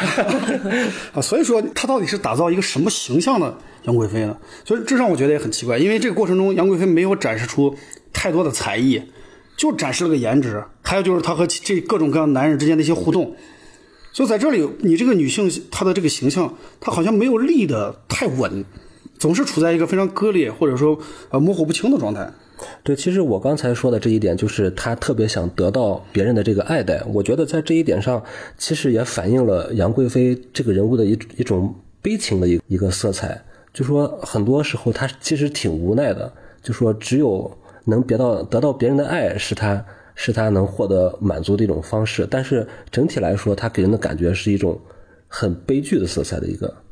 [1.13, 4.37] 啊，所以说他到底是打造一个什么形象的杨贵妃呢？
[4.63, 7.75] 所以这让我觉得也很奇怪，因为这个过程中杨贵妃没有展示出
[8.13, 9.01] 太多的才艺，
[9.57, 13.35] 就展示了个颜值，还有就是她和这各种各样男人之间的一些互动。
[14.13, 18.63] 所以在这里，你这个女性她的这个形象，她好像没有立得太稳，
[19.19, 20.97] 总是处在一个非常割裂或者说
[21.29, 22.31] 呃模糊不清的状态。
[22.83, 27.01] 对，其实我刚才说的这一点，就是他特别想得到别人的这个爱戴。
[27.13, 28.21] 我觉得在这一点上，
[28.57, 33.41] 其实也反映了杨贵妃这个人物的一一种悲情的一一个色彩。
[33.73, 37.49] 就说很多时候他其实挺无奈的，就说只有
[37.85, 42.27] 能别到得到别人的爱，是他是他能获得满足的一种方式。
[42.29, 44.77] 但是整体来说，他给人的感觉是一种
[45.29, 46.82] 很悲剧的色彩的一个。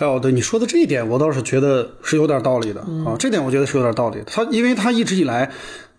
[0.00, 3.16] 哦，对你说的这一点，我倒是觉得是有点道理的啊。
[3.18, 4.24] 这点我觉得是有点道理的。
[4.24, 5.50] 他因为他一直以来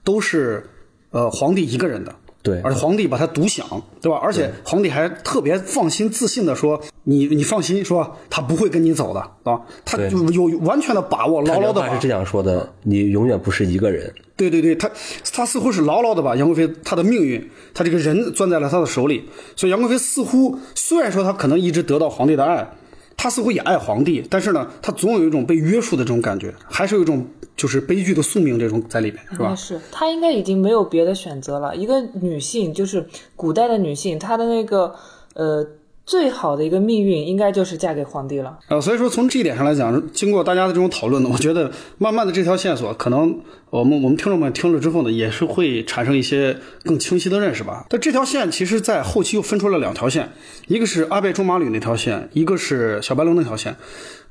[0.03, 0.69] 都是
[1.11, 3.65] 呃皇帝一个人的，对，而且皇帝把他独享，
[4.01, 4.19] 对吧？
[4.21, 14.89] 而且皇帝还特别放心、自信的说：“你你放心，说他不会跟你走的啊。”他就有完全的把握，牢牢的是这样说的：“你永远不是一个人。”对对对，他
[15.31, 19.29] 他似乎是牢牢的把杨贵妃她的命运，他这个人攥在了他的手里。
[19.55, 22.67] 所以杨贵妃似乎虽然说他可能一直得到皇帝的爱。
[23.15, 29.55] 他似乎也爱皇帝，但是呢，他总有一种被约束的这种感觉，还是有一种就是悲剧的宿命这种在里面，是吧？
[29.55, 31.75] 是，她应该已经没有别的选择了。
[31.75, 34.93] 一个女性，就是古代的女性，她的那个
[35.35, 35.65] 呃
[36.05, 38.59] 最好的一个命运应该就是嫁给皇帝了。
[38.67, 43.39] 呃，所以说从这一点上来讲，经过大家的这种讨论呢，我觉得慢慢的这条线索，可能
[43.69, 47.85] 我们我们听众们听了之后呢，也是会产生一些更清晰的认识吧。
[47.89, 50.29] 但这条线其实，在后期又分出了两条线，
[50.67, 53.75] 一个是阿贝驻马旅那条线，一个是小白龙那条线。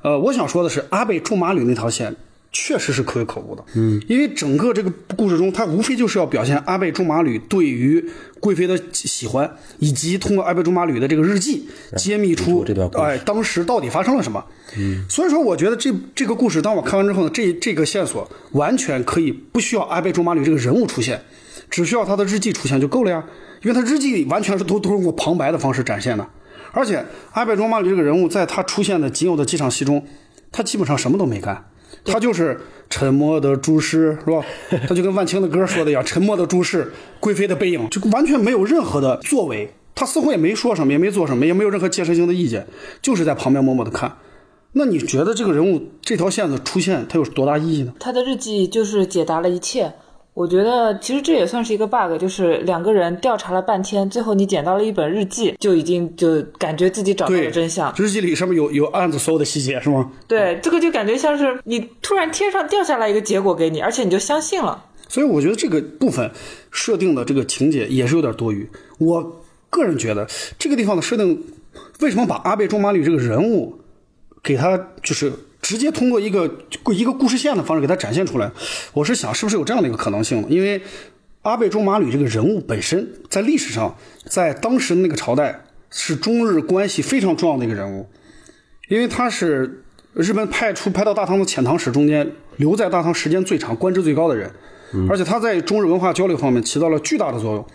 [0.03, 2.15] 呃，我想说的是，阿贝驻马旅那条线。
[2.53, 8.07] 确实是可有可无的，嗯，因为整个这个故事中，他无非就是要表现阿贝驻马吕对于
[8.39, 12.63] 贵妃的喜欢，以及通过阿贝驻马吕的这个日记揭秘出
[12.93, 14.45] 哎当时到底发生了什么。
[14.77, 21.19] 嗯，所以说我觉得这这个故事，当我看完之后呢，这这个线索完全可以不需要阿贝驻马吕这个人物出现，
[21.71, 23.23] 只需要他的日记出现就够了呀，
[23.63, 26.27] 因为他日记里完全是都都是用过旁白的方式展现的，
[26.71, 30.05] 而且阿贝驻马吕这个人物在他出现的仅有的几场戏中，
[30.51, 31.65] 他基本上什么都没干。
[32.05, 34.43] 他就是沉默的注视，是吧？
[34.87, 39.73] 他就跟万青的歌说的一样，沉默的注视贵妃的背影，就完全没有任何的作为。
[39.95, 42.65] 他似乎也没说什么，也没做什么，也没有任何建设性的意见，
[43.01, 44.17] 就是在旁边默默的看。
[44.73, 47.93] 那你觉得这个人物这条线的出现，它有多大意义呢？
[47.99, 49.93] 他的日记就是解答了一切。
[50.33, 57.93] 我觉得其实这也算是一个 bug，就是两个人调查了半天，最后你捡到了一本日记，就已经就感觉自己找到了真相。
[57.97, 60.11] 日记里上面有有案子所有的细节，是吗？
[60.27, 64.85] 对，这个就感觉像是你突然天上掉下来一个结果给你，而且你就相信了。
[65.07, 66.31] 所以我觉得这个部分
[66.71, 68.67] 设定的这个情节也是有点多余。
[68.97, 71.43] 我个人觉得这个地方的设定，
[71.99, 73.79] 为什么把阿贝仲麻吕这个人物
[74.41, 75.31] 给他就是
[75.63, 76.59] 直接通过一个
[76.91, 78.51] 一个故事线的方式给他展现出来？
[78.93, 80.45] 我是想是不是有这样的一个可能性？
[80.49, 80.79] 因为
[81.41, 88.07] 阿倍仲麻吕这个人物本身在历史上，在当时的那个朝代是中日关系非常重要的一个人物，
[88.89, 94.51] 因为他是日本派出派到大唐的遣唐使中间留在大唐时间最长、官职最高的人，
[95.09, 97.65] 而且他在中日文化交流方面起到了巨大的作用。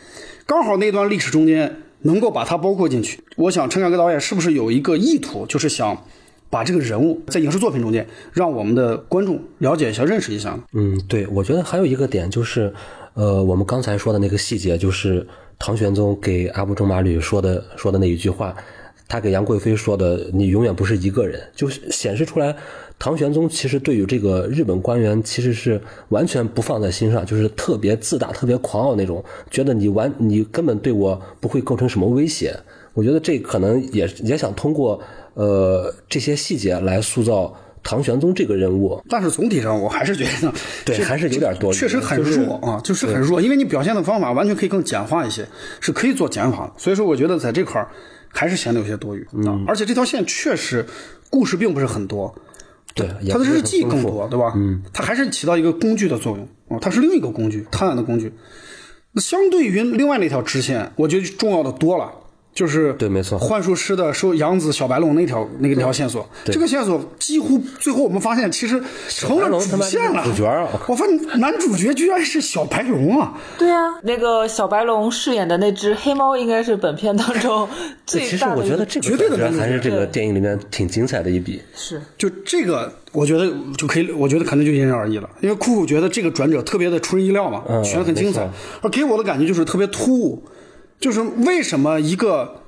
[0.46, 6.04] 刚好那段历史中间能够把他包括进去，我想陈凯歌导演是不是有一个意图，就是想
[6.50, 10.58] 把这个人物在影视作品中间让我们的观众了解一下、认识一下？
[10.72, 12.72] 嗯，对，我觉得还有一个点就是，
[13.14, 15.26] 呃，我们刚才说的那个细节，就是
[15.58, 18.56] 唐玄宗给阿部正马吕说的说的那一句话，
[19.06, 22.54] 他给杨贵妃说的“你永远不是一个人”，就显示出来，
[22.98, 25.80] 唐玄宗其实对于这个日本官员其实是
[26.10, 32.54] 完全不放在心上，就是特别自大、特别狂傲那种，觉得你完你根本对我不会构成什么威胁。
[32.94, 35.00] 我觉得这可能也也想通过
[35.38, 39.00] 呃这些细节来塑造唐玄宗这个人物。
[39.08, 40.52] 但是总体上，我还是觉得，
[40.84, 45.46] 这对还是有点多确实很就是弱啊，就是很弱，因为你表现的方法完全可以更简化一些，
[45.80, 46.72] 是可以做减法的。
[46.76, 47.88] 所以说，我觉得在这块儿
[48.30, 49.60] 还是显得有些多余啊。
[49.68, 50.84] 而且这条线确实
[51.30, 52.34] 故事并不是很多，
[52.94, 54.52] 对，也它的日记更多，对吧？
[54.56, 58.32] 嗯，它还是起到一个工具的作用啊，它是另一个工具，探案的工具。
[59.12, 62.12] 那相对于另外那条支线，我觉得重要的多了。
[62.58, 70.24] 就是对没错幻术师的收养子小白龙那条那个条线索，这个线索几乎最后我们发现其实成了小白龙他妈主线了。
[70.24, 73.38] 主角啊我发现男主角居然是小白龙啊！
[73.56, 77.68] 对啊，那个小白龙饰演的那只黑猫，应该是本片当中
[78.04, 81.62] 最其实大的一个我觉得这个绝对的还是这个电影里面挺精彩的一笔。
[81.76, 85.30] 是就这个，我觉得就可以，我觉得可能就因人而异了。
[85.40, 88.50] 因为酷酷觉得这个转折特别的出人意料嘛，嗯选的很精彩，
[88.82, 90.42] 而给我的感觉就是特别突兀，
[90.98, 92.62] 就是为什么一个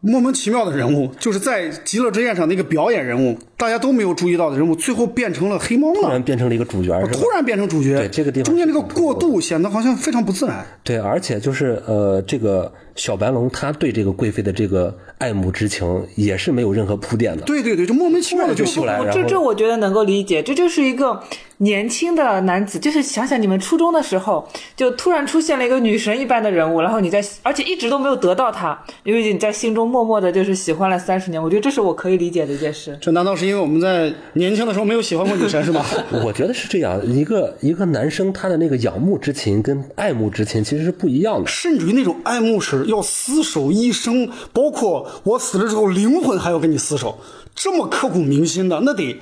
[0.00, 6.00] 莫名其妙的人物，就是在极乐之宴上那个表演人物，大家都没有注意到的人物，最后变成了黑猫了。
[6.00, 10.66] 突然，变成了一个主角，突然变成主角，对这个地方中间这个过渡显得好像非常不自然。
[10.82, 17.42] 对，而且就是呃，这个小白龙他对这个贵妃的这个爱慕之情也是没有任何铺垫的。
[17.42, 21.22] 对对对，就莫名其妙的就出来了这这我觉得能够理解，这就是一个
[21.58, 32.96] 年轻的男子，就是想想你们初中的时候，就突然出现了一个女神一般的人物，然后你在，而且一直都没有得到她，因为你在心中默默的就是喜欢了三十年，我觉得这是我可以理解的一件事。
[33.00, 35.84] 这难道是因为我们在年轻的时候没有喜欢过女神是吗？
[36.24, 41.46] 我觉得是这样，一个一个男生他的那个仰慕之情跟爱慕之情其实是不一样的。
[41.48, 47.18] 甚至于那种爱慕是要厮守一生，包括我死了之后灵魂还要跟你厮守，
[47.54, 49.20] 这么刻骨铭心的，那得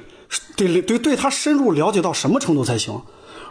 [0.57, 3.01] 得得对他深入了解到什么程度才行？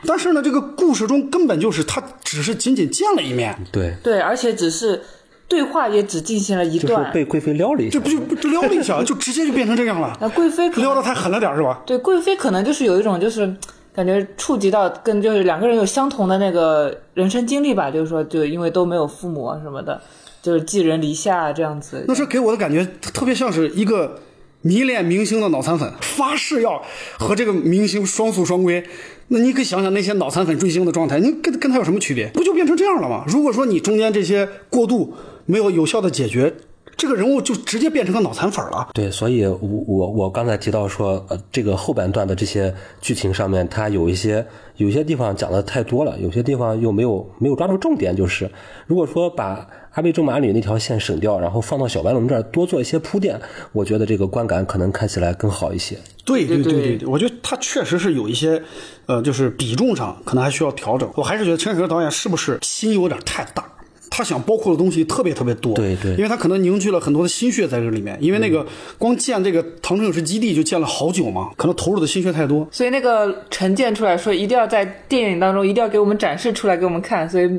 [0.06, 5.00] 但是呢，这个故事中根本就是他只是仅仅见了一面，对，对，而且只是
[5.48, 8.00] 对话也只进行了一就是段，被贵妃撩了一下这。
[8.00, 11.84] 不就不就撩了一下，就直接就变成这样了，那贵妃可撩的太狠了点儿是吧？
[11.86, 13.56] 对，贵妃可能就是有一种就是
[13.94, 20.02] 感觉触及到跟就是两个人有相同的那个人生经历吧，就是说就因为都没有父母什么的，
[20.42, 22.06] 就是寄人篱下这样子。
[22.08, 24.20] 那是给我的感觉特别像是一个
[24.62, 26.82] 迷恋明星的脑残粉，发誓要
[27.20, 28.84] 和这个明星双宿双归。
[29.28, 32.28] 那你可以想想那些脑残粉追星的状态，你跟跟他有什么区别？
[32.34, 33.24] 不就变成这样了吗？
[33.28, 35.14] 如果说你中间这些过渡
[35.46, 36.54] 没有有效的解决，
[36.98, 38.90] 这个人物就直接变成个脑残粉了。
[38.94, 44.46] 对，所以我我我刚才提到说，呃，这个后半段的这些剧情上面，它有一些
[44.78, 48.16] 有些地方讲的太多了，有些地方又没有没有抓住重点。
[48.16, 48.50] 就是
[48.86, 53.40] 如果说把阿贝正马里那条线省掉，然后放到小白龙这儿多做一些铺垫，
[53.74, 55.98] 我觉得这个观感可能看起来更好一些。
[56.24, 58.62] 对对对对对，我觉得他确实是有一些，
[59.08, 61.10] 呃，就是比重上可能还需要调整。
[61.16, 63.66] 我还是觉得陈凯歌导演是不是心有点太大？
[64.14, 68.18] 他想包括的东西特别特别多，对对因为他可能凝聚了很多的心血在这里面。
[68.20, 68.64] 因为那个
[68.98, 72.68] 光建这个唐城影视基地就建了好久嘛，可能投入的心血太多。
[72.72, 77.50] 所以那个陈建出来说，一定要在电影当中一定要给我们展示出来给我们看，所以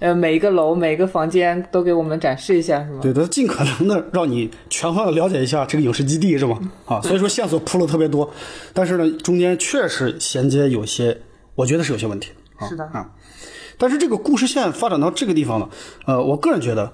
[0.00, 2.98] 呃每一个楼每一个房间都给我们展示一下，是吗？
[3.00, 6.58] 对，他尽可能的让你全方位了解一下这个影视基地，是吗？
[6.86, 8.28] 啊，所以说线索铺了特别多，
[8.74, 11.16] 但是呢，中间确实衔接有些，
[11.54, 12.66] 我觉得是有些问题的。
[12.66, 13.08] 啊、是的啊。
[13.80, 15.70] 但是这个故事线发展到这个地方了，
[16.04, 16.92] 呃，我个人觉得，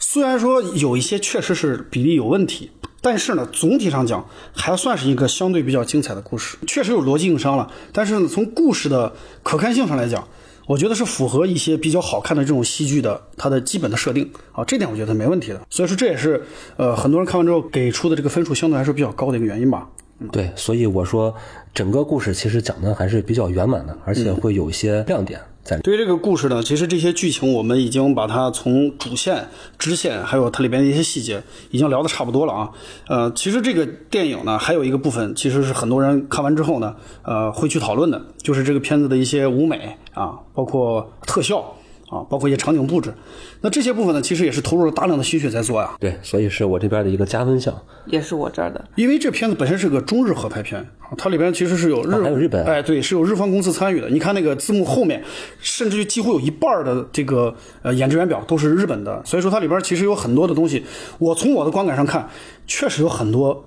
[0.00, 7.70] 虽然说有一些确实是比例有问题，但是呢，总体上讲还算是一个相对比较精彩的故事，确实有逻辑硬伤了。
[7.92, 9.12] 但是呢，从故事的
[9.44, 10.26] 可看性上来讲，
[10.66, 15.60] 我觉得是符合一些比较好看的这种戏剧的它的基本的设定啊，这点我觉得没问题的。
[15.70, 16.42] 所以说这也是
[16.76, 19.88] 呃很多人看完之后给出的这个分数相对来说比较高的一个原因吧。
[20.32, 21.34] 对，所以我说
[21.72, 25.40] 整个故事其实讲的还是比较圆满的，而且会有一些亮点
[25.82, 29.48] 对于这个故事呢，其实这些剧情我们已经把它从主线、
[29.78, 32.70] 支线，还有它里边的一些细节，已经聊得差不多了啊。
[33.08, 41.74] 呃，其实这个电影呢，还有一个部分，其实是很多人看完之后呢，呃，会去讨论的，就是这个片子的一些舞美啊，包括特效
[42.14, 43.12] 啊，包括一些场景布置。
[43.60, 45.96] 那这些部分呢，其实也是投入了大量的心血在做呀。
[45.98, 47.74] 对，所以是我这边的一个加分项。
[48.06, 48.84] 也是我这儿的。
[48.94, 54.08] 因为这片子本身是个中日合拍片啊，它里边其实是有日、啊还有日本哎，对，是有日方公司参与的。
[54.08, 55.24] 你看那个字幕后面，
[55.58, 60.84] 甚至于几乎有一半的这个呃演职员表都是日本的，所以说它里边其实有很多的东西。
[61.18, 62.28] 我从我的观感上看，
[62.66, 63.64] 确实有很多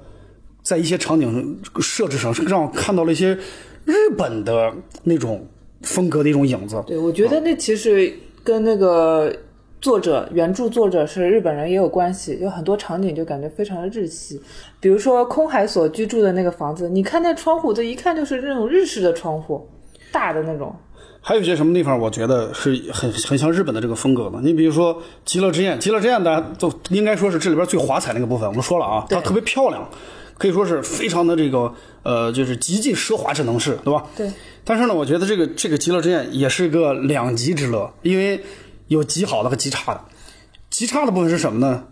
[0.62, 3.38] 在一些场景设置上是让我看到了一些
[3.86, 5.48] 日本的那种
[5.82, 6.84] 风格的一种影子。
[6.86, 8.14] 对，我觉得那其实
[8.48, 9.30] 跟那个
[9.82, 14.42] 作者原著作者是日本人也有关系，有很多场景就感觉非常的日系，
[14.80, 19.68] 比如说空海所居住的那个房子，你看那窗户，这一看就是那种日式的窗户，
[20.14, 20.74] 大的那种。
[21.20, 24.40] 还有一些什么地方，我觉得是很很像日本的这个风格的。
[24.42, 28.48] 你比如说《极乐之宴》，《极乐之宴》大家都应该说是这里边最华彩那个部分。
[28.48, 29.86] 我们说了啊，它特别漂亮，
[30.38, 31.70] 可以说是非常的这个
[32.04, 34.06] 呃，就是极尽奢华之能事，对吧？
[34.16, 34.32] 对。
[34.68, 38.44] 但是呢，我觉得这个这个《极乐之宴》也是一个两极之乐，因为
[38.88, 40.02] 有极好的和极差的。
[40.70, 41.86] 极差的部分是什么呢？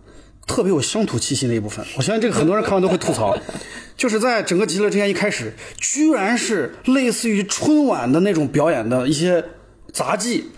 [0.46, 3.36] 特别有乡土气息的一部分，我相信这个很多人看完都会吐槽，
[3.98, 9.44] 就是在整个《极乐之宴》一开始，居然是类似于春晚的那种表演的一些
[9.94, 10.52] 杂技，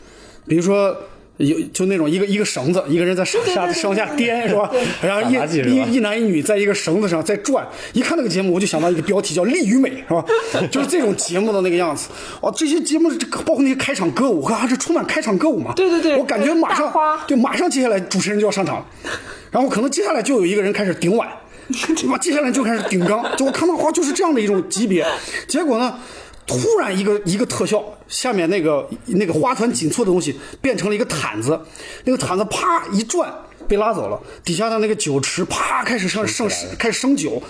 [0.47, 1.03] 比如说
[1.37, 4.71] 有就那种一个一个绳子，一个人在上下上下颠是吧？
[5.01, 5.33] 然后一
[5.69, 10.25] 一一男一女在一个绳子上在转，一看那个节目我就想到一个标题叫《力与美》是吧？
[10.71, 12.09] 就是这种节目的那个样子。
[12.41, 13.11] 哦，这些节目
[13.45, 15.73] 包括那些开场歌舞，啊，这充满开场歌舞嘛？
[15.75, 16.91] 对对对我感觉马上
[17.27, 18.85] 对，马上接下来主持人就要上场了，
[19.51, 21.29] 然后可能接下来就有一个人开始顶碗，
[22.09, 25.05] 哇，接下来就开始顶缸，就我看到哇，就是这样的一种级别。
[25.47, 25.99] 结果呢，
[26.47, 31.59] 突然一个一个特效，下面那个那个花团锦簇的东西变成了一个毯子，
[32.05, 33.31] 那个毯子啪一转。
[33.67, 36.47] 被拉走了，底下的那个酒池啪开始上上
[36.79, 37.43] 开始升酒，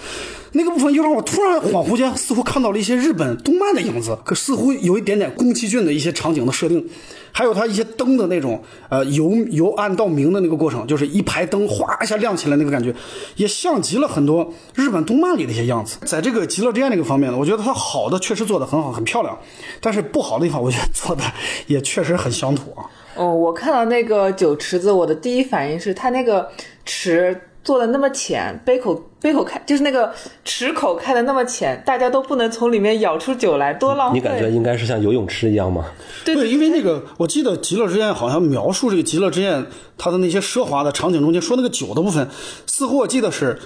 [0.58, 6.84] 那个部分又让我突然恍惚间似乎看到了一些日本动漫的影子，可似乎有一点点宫崎骏的一些场景的设定，
[7.32, 12.94] 还有它一些灯的那种呃由由暗到明的那个过程，就是一排灯哗一下亮起来那个感觉，
[13.36, 15.98] 也像极了很多日本动漫里的一些样子。
[16.06, 19.38] 在这个极乐之宴这个方面呢，我觉得它好的确实做的很好，很漂亮，
[19.80, 21.22] 但是不好的地方我觉得做的
[21.68, 22.84] 也确实很乡土啊。
[23.16, 26.48] 哦，我看到那个酒池子，我的第一反应是它那个
[26.86, 30.10] 池做的那么浅，杯口杯口开就是那个
[30.46, 34.18] 池口开的那么浅，大家都不能从里面舀出酒来，多浪费。
[34.18, 35.84] 你感觉应该是像游泳池一样吗？
[36.24, 39.62] 对对，因为那个我记得《极乐之宴》好像描述这个《极乐之宴》
[39.98, 42.26] 它的那些奢华的场景中间，说那个酒的部分，
[42.66, 43.60] 似乎我记得是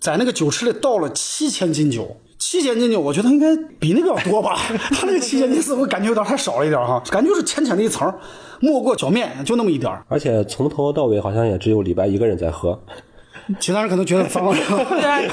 [0.00, 2.16] 在那个酒池里倒了七千斤酒。
[2.40, 4.56] 七千斤酒，我觉得应该比那个要多吧？
[4.90, 8.12] 他那个七千斤似乎感觉有点太少了一点哈，感觉就是浅浅的一层，
[8.58, 12.82] 没过脚面，就那么一点儿而且从头到尾好像也只有李白一个人在喝。
[13.60, 14.56] 其他人可能觉得脏了，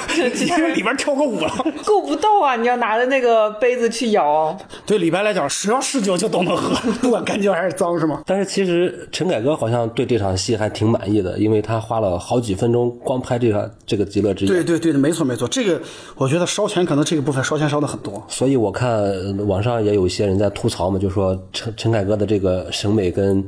[0.07, 1.49] 对其他人因为里边跳个舞了。
[1.85, 2.55] 够不到啊！
[2.55, 4.55] 你要拿着那个杯子去舀。
[4.85, 8.21] 对李白来讲，只要是酒就都能喝， 不管干净还是脏，是吗？
[8.25, 14.51] 但是其实陈凯歌好像对这场戏还挺满意的，因为他花了好几分钟光拍这个这个极乐之夜。
[14.51, 15.81] 对对对，没错没错，这个
[16.15, 18.23] 我觉得烧钱可能这个部分烧钱烧的很多。
[18.27, 23.43] 所以我看呃网上也有一些人在吐槽嘛，就说陈陈凯歌的这个审美跟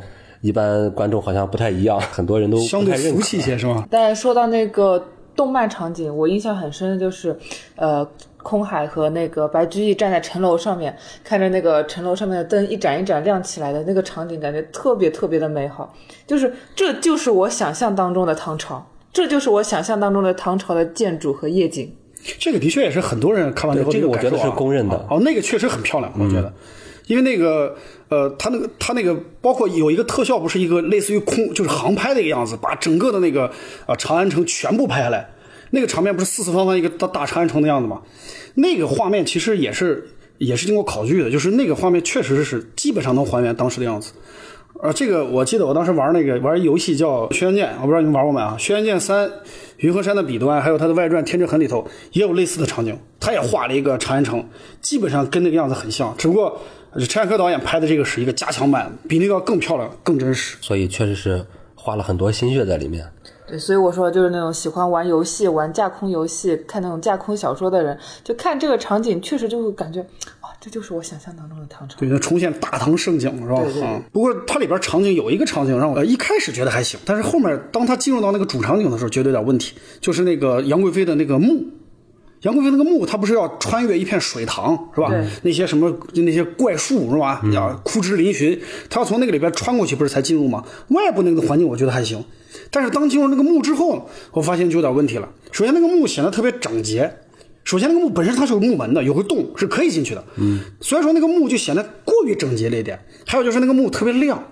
[0.46, 3.18] 一般观众好像不太一样，很多人都相对不太认可。
[3.18, 3.84] 服气一些 是吗？
[3.90, 5.04] 但说到那个
[5.36, 7.36] 动漫场景，我印象很深的就是，
[7.76, 8.08] 呃，
[8.44, 15.92] 空海和那个白居易站在城楼上面，看着那个城楼上面的灯一盏一盏亮起来的那个场景，感觉特别特别的美好。
[16.28, 21.92] 就是这就是我想象当中的唐朝，这就是我想象当中的唐朝的建筑和夜景。
[22.40, 26.52] 这个的确也是很多人看完之后对这个我觉得是公认的哦，那个确实很漂亮，我觉得，
[27.08, 27.76] 因为那个
[28.10, 33.52] 呃，他那个他那个包括有一个特效，不是一个类似于空就是航拍的一个样子，把整个的那个
[33.86, 35.30] 啊、长安城全部拍下来，
[35.72, 38.02] 那个场面不是四四方方一个大大长安城的样子吗？
[38.56, 44.14] 那个画面其实也是也是经过考据的，就是那个画面确实是基本上能还原当时的样子。
[44.82, 48.56] 呃，这个我记得我当时玩那个玩游戏叫《轩辕剑》，我不知道你们玩过没啊？
[48.62, 49.28] 《轩辕剑三》
[49.78, 54.46] 云和山的彼端，还有它的外传《天之痕》里头也有类似的场景，他也画了一个长安城，
[54.82, 56.62] 基本上跟那个样子很像，只不过
[56.96, 60.58] 呃陈凯歌导演拍的这个是一个加强版，比那个更漂亮、更真实。
[60.62, 63.06] 所以确实是花了很多心血在里面。
[63.46, 70.00] 对，所以我说就是那种喜欢玩游戏、玩架空游戏、看那种架空小说的人，就看这个场景，确实就会感觉，
[70.42, 72.00] 哇，这就是我想象当中的唐朝。
[72.00, 73.62] 对，它重现大唐盛景是吧？
[73.62, 81.66] 对对啊、不过它里边场景有一个场景让我、呃、一开始觉得还行，但是后面当他进入到那个主场景的时候，觉得有点问题，就是那个杨贵妃的那个墓。
[82.42, 85.12] 杨贵妃那个墓，它不是要穿越一片水塘是吧？
[85.42, 87.42] 那些什么那些怪树是吧？
[87.54, 88.60] 呀，枯枝嶙峋，
[88.90, 90.64] 她要从那个里边穿过去，不是才进入吗？
[90.90, 92.24] 外部那个环境我觉得还行，
[92.70, 95.30] 但是当进入那个墓之后，我发现就有点问题了。
[95.52, 97.12] 首先，那个墓显得特别整洁，
[97.64, 100.24] 首先，那个墓本身它是有木门的，有个洞是可以进去的。
[100.36, 104.44] 嗯，虽然说那个墓就显得过于整洁了一点，还有就是那个墓特别亮，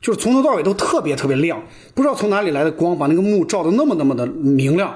[0.00, 1.62] 就是从头到尾都特别特别亮，
[1.94, 4.94] 不知道从哪里来的光把那个墓照得那么那么的明亮，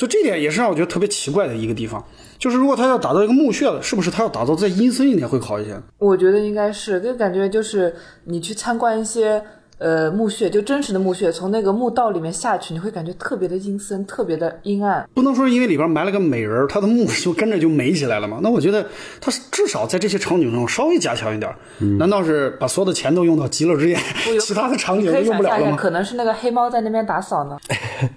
[0.00, 2.02] 就这点也是让我觉得特别奇怪的一个地方。
[2.38, 5.78] 就是如果他要打造一个墓穴了，是不是他要打造再阴森一点会好一些？
[5.98, 7.94] 我觉得应该是，就感觉就是
[8.24, 9.44] 你去参观一些
[9.80, 15.08] 呃墓穴，就真实的墓穴，从那个墓道里面下去，你会感觉特别的阴森，特别的阴暗。
[15.14, 18.38] 不能说是因为里边埋了个美人，他的墓就跟着就美起来了嘛？
[18.42, 18.86] 那我觉得
[19.20, 21.56] 他至少在这些场景中稍微加强一点儿。
[21.98, 23.96] 难道是把所有的钱都用到极乐之夜，
[24.40, 25.76] 其他的场景都用不了了吗？
[25.76, 27.56] 可能是那个黑猫在那边打扫呢。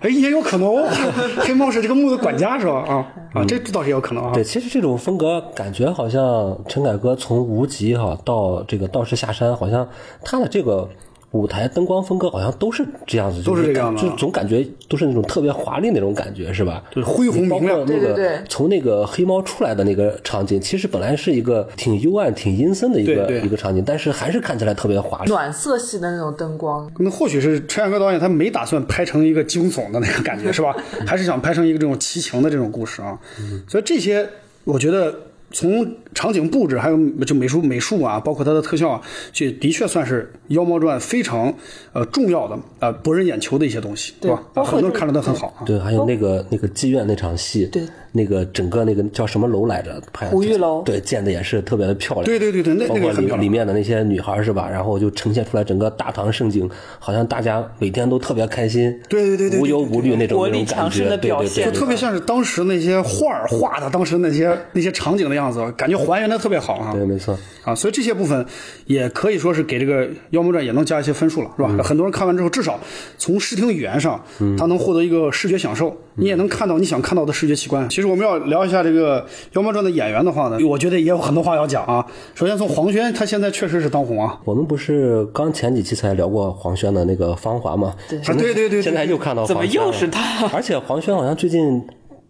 [0.02, 0.86] 哎，也有可能哦。
[1.40, 2.84] 黑猫是这个墓的管家是吧？
[2.86, 4.32] 啊啊，这倒是有可能啊。
[4.34, 9.88] 对，其实这种风格感觉好像陈凯歌从无极哈到这个道士下山，好像
[10.24, 10.88] 他的这个
[11.34, 16.84] 舞台灯光风格好像都是这样子，都是这样子啊就总感觉都是那种特别华丽那种感觉，是吧？
[16.92, 17.76] 就是恢宏明亮。
[17.78, 25.30] 括那个对对对从那个黑猫出来的那个场景，其实本来是一个挺幽暗、挺阴森的一个一个场景，但是还是看起来特别华丽。
[25.30, 30.76] 暖色系的那种灯光，那或许是陈凯歌导演他没打算拍成一个惊悚的那个感觉是吧？
[31.08, 33.20] 还是想拍成一个这种奇情的这种故事啊？
[33.68, 34.30] 所以这些
[34.66, 35.14] 我觉得
[35.54, 39.02] 从场景布置还有就美术美术啊，包括它的特效啊，
[39.32, 41.54] 这的确算是《妖猫传》非常
[41.94, 44.64] 呃重要的呃博人眼球的一些东西，对吧？
[44.64, 45.64] 很多人看着都很好啊。
[45.66, 47.84] 对，还有那个那个妓院那场戏，对，
[48.16, 50.02] 那个整个那个叫什么楼来着？
[50.14, 52.26] 拍的胡玉楼对，建的也是特别的漂亮。
[52.26, 54.70] 对对对对那包括里那个很漂亮里面的那些女孩是吧？
[54.70, 66.94] 然后就呈现出来整个大唐盛景，好像大家每天都特别开心，对对对对对无忧无虑那种活那种感力强盛觉，对对的表现对，就特别像是当时那些画儿画的，当时那些那些场景的样子，感觉还原的特别好啊。
[66.94, 67.38] 对，没错。
[67.64, 68.46] 啊，所以这些部分
[68.86, 71.84] 也可以说是给这个《妖魔传》也能加一些分数了，是吧？
[71.84, 72.80] 很多人看完之后，至少
[73.18, 74.22] 从视听语言上，
[74.58, 77.88] 他能获得一个视觉享受，你也能看到你想看到的视觉奇观。
[77.90, 79.22] 其实我们要聊一下这个
[79.54, 82.06] 《妖猫传》的演员的话呢，我觉得也有很多话要讲啊。
[82.36, 84.40] 首先从黄轩，他现在确实是当红啊。
[84.46, 87.94] 我们不是刚前几期才聊过黄轩的那个《芳华》吗？
[88.10, 90.48] 对啊对对对对现在又看到怎么黄轩了又是他？
[90.54, 91.86] 而且黄轩好像最近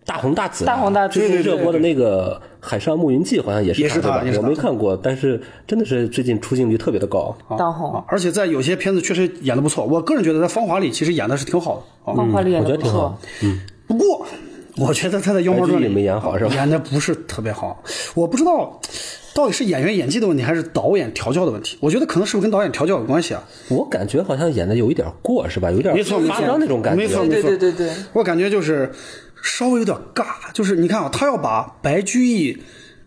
[0.06, 4.24] 大红大紫啊，大红大紫最近对对对热播的那个《海上牧云记》好像也是也是他吧？
[4.38, 7.36] 我没看过，但是真的是最近出镜率特别的高。
[7.58, 12.32] 当红啊，而且在有些片子确实演的不错，我个人觉得在《芳华》里其实演的是挺好的芳。
[12.32, 13.62] 华里演我觉的不错得挺好。。
[13.88, 14.26] 不过，
[14.78, 17.84] 我觉得他在《妖猫传》里没演好是吧演的不是特别好，
[18.16, 18.80] 我不知道
[19.36, 21.78] 到底是演员演技的问题，还是导演调教的问题。
[21.80, 23.44] 我觉得可能是不是跟导演调教有关系啊？
[23.70, 25.72] 我感觉好像演的有一点过，是吧？
[25.72, 27.04] 有点没错没错夸张那种感觉。
[27.04, 28.92] 没错没错对对对对，我感觉就是
[29.42, 32.58] 稍微有点尬，就是你看啊，他要把白居易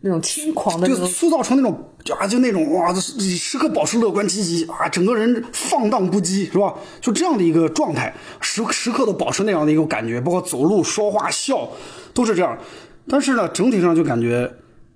[0.06, 1.78] 那种轻狂的就，塑造成那种
[2.18, 6.74] 啊，就那种哇，时刻保持乐观积极啊，整个人放荡不羁，是吧？
[7.00, 11.68] 就这样的一个状态，时时刻都保持那样的一个感觉，包括走路、说话、笑，
[12.14, 12.56] 都是这样。
[13.08, 14.50] 但是呢，整体上就感觉，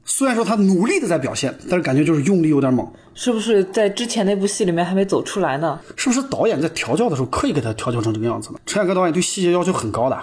[0.04, 2.90] 虽然说他努力的在表现，但是感觉就是用力有点猛。
[3.12, 5.78] 是不是在之前那部戏里面还没走出来呢？
[5.96, 8.58] 是不是导演在调教的时候刻意给他调教成这个样子呢？
[8.64, 10.18] 陈凯歌导演对细节要求很高的，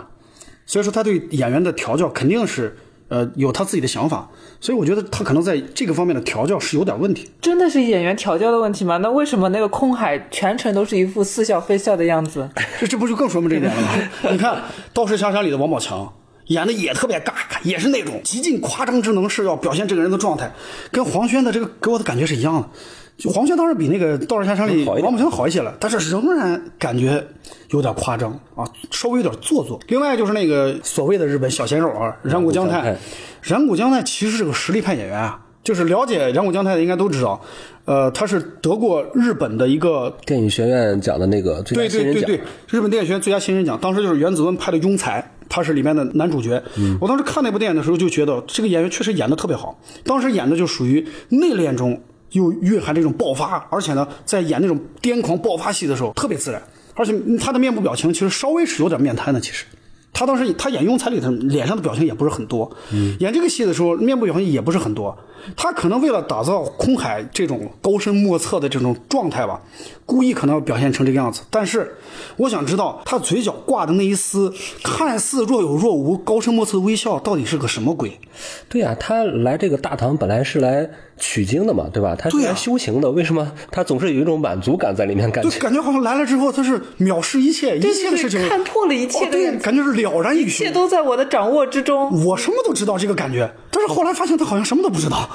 [0.65, 2.75] 所以说他对演员的调教肯定是
[3.09, 4.29] 呃有他自己的想法，
[4.59, 7.29] 所以我觉得他可能在这个方面的调教是有点问题。
[7.41, 8.97] 真的是演员调教的问题吗？
[8.97, 12.49] 那为什么那个空海全程都是一副似笑非笑的样子？
[12.79, 13.89] 这这不就更说明这一点了吗？
[14.31, 14.55] 你看
[14.93, 16.13] 《道士下山》里的王宝强
[16.47, 17.33] 演的也特别尬，
[17.63, 20.51] 也是那种极尽夸张之能事，要表现这个人的状态，
[20.91, 22.69] 跟黄轩的这个给我的感觉是一样的。
[23.17, 27.25] 就黄轩当然比那个《道士下山》里王宝强好一些了，但是仍然感觉
[27.71, 29.79] 有点夸张啊，稍微有点做作。
[29.87, 32.95] 另外就是那个所谓的日本小鲜肉啊，染谷将太，
[33.41, 35.41] 染谷将太其实是个实力派演员啊。
[35.63, 37.41] 就是了解染谷将太的应该都知道，
[37.83, 42.23] 呃，他是得过日本的一个电影学院奖的那个最对佳新人奖。
[42.23, 46.63] 对对对，日本电影学院最佳新人奖，当时就是袁子温拍的《庸才》，他是里面的男主角。
[46.77, 52.01] 嗯我当时看那部电影的时候就觉得这个演员确实演的特别好，当时演的就属于内敛中
[52.31, 56.61] 又蕴含这种爆发，而且呢，在演那种癫狂爆发戏的时候特别自然，
[56.93, 59.65] 而且他的面部表情其实稍微是有点面瘫的，其实。
[60.13, 62.71] 他当时他演庸才里头脸上的表情也不是很多，
[63.19, 65.15] 演这个戏的时候面部表情也不是很多。
[65.55, 69.61] 他可能为了打造空海这种高深莫测的这种状态吧，
[70.07, 71.43] 故意可能要表现成这个样子。
[71.51, 71.95] 但是
[72.37, 74.51] 我想知道他嘴角挂的那一丝
[74.83, 78.19] 看似若有若无、高深莫测的微笑到底是个什么鬼？
[78.67, 82.15] 对呀、他来这个大唐本来是来取经的嘛，对吧？
[82.15, 85.29] 他是对呀来修行的，为什么他总是有一种满足感在里面？
[85.31, 90.71] 感觉感觉好像来了之后他是藐视一切，一切的事情看破了一切哦对，感觉是了然于一切。
[90.71, 92.23] 都在我的掌握之中。
[92.25, 95.29] 我什么都知道这个感觉，但是后来发现他好像什么都不知道。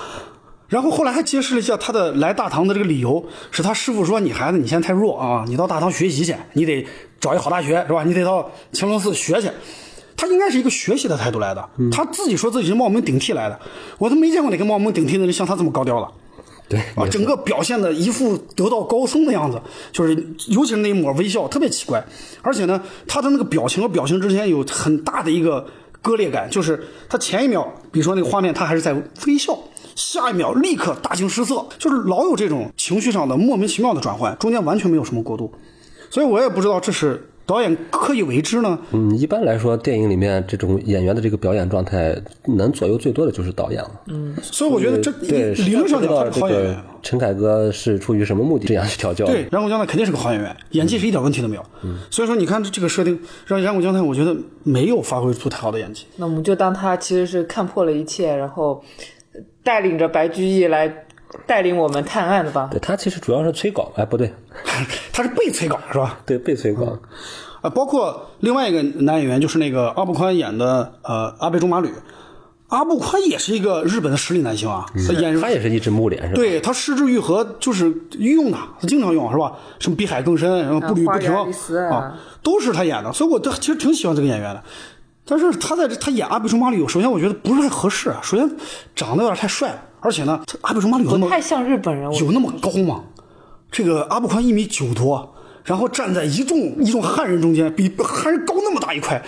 [0.68, 6.87] 然后后来还揭示了一下他的来大唐的这个理由，是他师傅说：“你孩子，你现在太弱啊，你到大唐学习去，你得
[7.20, 8.03] 找一好大学，是吧？
[8.05, 9.51] 你得到青龙寺学去。”
[10.23, 13.59] 他应该是一个学习的态度来的，他自己说自己是冒名顶替来的，
[13.99, 16.09] 我都没见过哪个冒名顶替的人像他这么高调的。
[16.68, 19.61] 对啊，整个表现的一副得道高僧的样子，
[19.91, 20.14] 就是
[20.47, 22.07] 尤其是那一抹微笑，特别奇怪。
[22.41, 25.66] 而且呢，他的那个表情和表情之间有很大的一个
[26.01, 28.95] 割裂感，就是他前一秒，比如说那个画面，他还是在
[29.27, 29.59] 微笑，
[29.97, 35.53] 下一秒立刻大惊失色，就是老有这种情绪上的莫名其妙的转换，中间完全没有什么过渡。
[36.11, 44.01] 所以我也不知道这是导演刻意为之呢，嗯，一般来说，电影里面这种演员的这个表演状态，能左右最多的就是导演了。
[44.07, 46.76] 嗯，所以我觉得这对，理论上讲他是好演员。
[47.03, 49.26] 陈凯歌是出于什么目的这样去调教？
[49.26, 51.62] 对，染谷将太肯定是个好演员，演技是一点问题都没有。
[51.82, 56.07] 嗯所以说，你看这个设定，让染谷将太，我觉得没有发挥出太好的演技。
[56.16, 58.80] 那我们就当他其实是看破了一切，然后
[59.64, 60.86] 带领着白居易来
[61.47, 62.68] 带领我们探案的吧。
[62.70, 64.33] 对他其实主要是催稿，哎，不对，
[65.12, 66.18] 他是被催稿是吧？
[66.26, 66.99] 对被催稿。
[67.61, 71.89] 啊，包括另外一个男演员，就是那个阿部宽演的呃阿倍仲麻吕。
[72.68, 76.35] 阿部宽也是一个日本的实力男星啊，他演他也是一直木脸是吧？
[76.35, 79.53] 对他失之愈合就是御用的，他经常用是吧？
[79.78, 81.47] 什么比海更深，然后步履不停啊
[81.95, 84.62] 啊，都是他演的，所以我这其实挺喜欢这个演员的。
[85.26, 88.18] 但是他在这他演阿倍仲麻吕，首先我觉得不是太合适啊。
[88.22, 88.51] 首先
[88.97, 93.05] 长得有点太帅了，而且呢，他阿布仲马里有那么太像日本人，我有那么高吗？
[93.70, 95.34] 这个阿布宽一米九多，
[95.64, 99.22] 然后站在一众一众汉人中间，比汉人高那么大一块，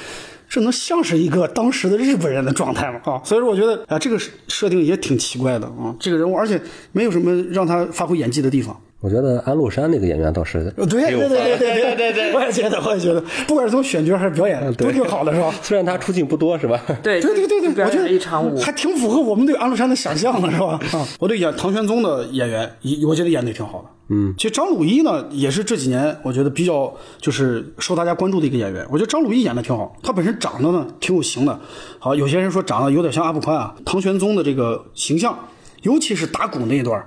[0.49, 3.01] 这能像是一个当时的日本人的状态吗？
[3.05, 4.18] 啊，所以说我觉得啊，这个
[4.49, 6.61] 设定也挺奇怪的啊，这个人物，而且
[6.93, 8.79] 没有什么让他发挥演技的地方。
[9.05, 15.53] 我觉得安禄山那个演员倒是，对对对对对对对， 我也觉得我也觉得，不管是从选角还是表演，都挺好的是吧？
[15.63, 16.81] 虽然他出镜不多是吧？
[17.03, 18.59] 对对对对对，我觉得一场舞。
[18.59, 20.81] 还挺符合我们对安禄山的想象的是吧？
[21.21, 22.63] 我对演唐玄宗的演员，
[23.07, 23.89] 我觉得演的也挺好的。
[24.09, 26.91] 嗯，其实张鲁一呢，也是这几年我觉得比较，
[27.21, 28.87] 就是受大家关注的一个演员。
[28.91, 31.61] 我觉得张鲁一演的挺好，他本身长得呢挺有型的。
[31.99, 35.39] 好，有些人说长得有点像阿不宽啊，唐玄宗的这个形象，
[35.83, 37.05] 尤其是打鼓那一段。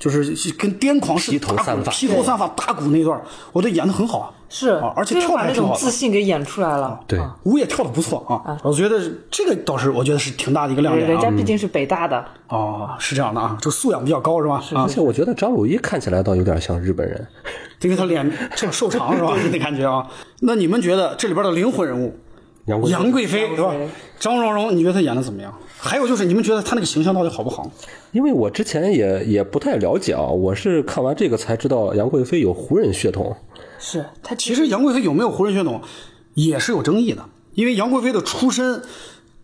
[0.00, 0.24] 就是
[0.54, 3.20] 跟癫狂似的打鼓披头散发披头散发打鼓那段，
[3.52, 4.30] 我觉得演的很好啊。
[4.52, 6.98] 是啊，而且就是把那种跳的还挺好自信给演出来了。
[7.06, 11.12] 对啊舞也跳的不错啊，我觉得这个倒是我觉得是挺大的一个亮点啊。
[11.12, 14.56] 人家毕竟是北大的，哦，是这样的啊，就素养比较高是吧？
[14.74, 17.24] 啊而，且我觉得张鲁一看起来倒有点像日本人。
[17.82, 19.34] 因为他脸这样瘦长是吧？
[19.52, 20.04] 那感觉啊。
[20.40, 22.18] 那你们觉得这里边的灵魂人物
[22.66, 23.72] 杨贵妃杨贵妃是吧？
[24.18, 25.54] 张荣荣，你觉得她演的怎么样？
[25.82, 27.70] 还有就是你们觉得她那个形象到底好不好？
[28.12, 33.34] 因为我之前也也不太了解啊，我是看完这个才知道杨贵妃有胡人血统。
[33.78, 35.80] 是他其实杨贵妃有没有胡人血统
[36.34, 37.24] 也是有争议的，
[37.54, 38.82] 因为杨贵妃的出身，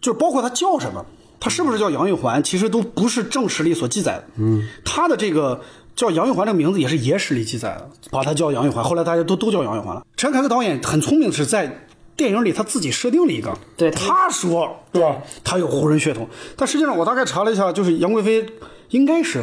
[0.00, 1.06] 就是包括她叫什么，
[1.40, 4.24] 她是不是叫杨玉环，其实都不是正史里所记载的。
[4.36, 5.62] 嗯，她的这个
[5.94, 10.04] 叫杨玉环这个名字也是野史里记载的，把她叫杨玉环，后来大家都都叫杨玉环了。
[10.18, 11.86] 陈凯歌导演很聪明是在。
[12.16, 15.16] 电影里他自己设定了一个，对他他说对吧？
[15.44, 18.46] 他有胡人血统，但实际上我大概查了一下，就是杨贵妃
[18.90, 19.42] 应该是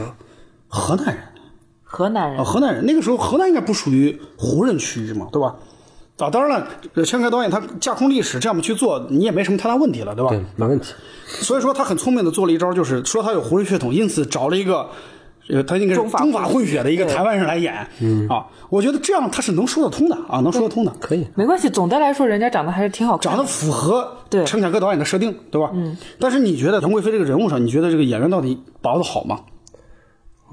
[0.68, 1.24] 河南人，
[1.84, 5.56] 河南人啊，，河南人那个时候河南应该不属于胡人区域嘛，对吧？
[6.18, 10.30] 啊，当然了，呃陈凯导演他架空历史这样去做，你也没什么太大问题了，对吧？
[10.30, 10.94] 对，没问题。
[11.28, 14.90] 所以说他很聪明的做了一招，就是说他有胡人血统，因此找了一个，
[15.50, 23.38] 呃，他应该是中法混血的一个台湾人来演，嗯啊，我觉得这样他是能说得通的啊，能说得通的，可以，没关系，总的来说人家长得还是挺好看的。
[23.38, 25.72] 长得符合对陈凯歌导演的设定，对吧？
[25.74, 25.98] 嗯。
[26.20, 29.42] 但是你觉得杨贵妃这个人物上，你觉得这个演员到底把握的好吗？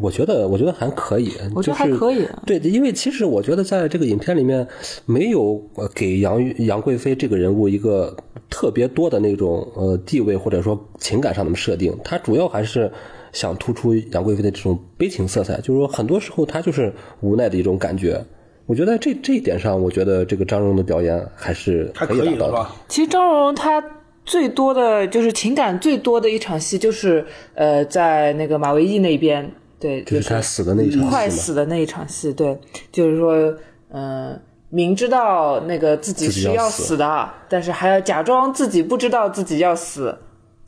[0.00, 4.66] 我觉得，我觉得还可以，我觉得还可以对，因为其实我觉得在这个影片里面，
[5.04, 8.16] 没有呃给杨杨贵妃这个人物一个
[8.48, 12.90] 特别多的那种呃地位或者说情感上的设定，他主要还是
[13.32, 18.22] 想突出杨贵妃的这种悲情色彩，就是说很多时候她就是无奈的一种感觉。
[18.66, 22.52] 我觉得这这一点上，我觉得这个张荣的表演还是还可以达到的。
[22.52, 22.76] 吧？
[22.88, 23.82] 其实张荣荣她
[24.24, 27.24] 最多的就是情感最多的一场戏，就是
[27.54, 29.50] 呃，在那个马嵬驿那边，
[29.80, 32.56] 对，就是他死的那一场戏嘛快死的那一场戏，对，
[32.92, 33.52] 就是说，
[33.92, 40.16] 嗯、明知道那个自己是要死的，但是还要假装自己不知道自己要死，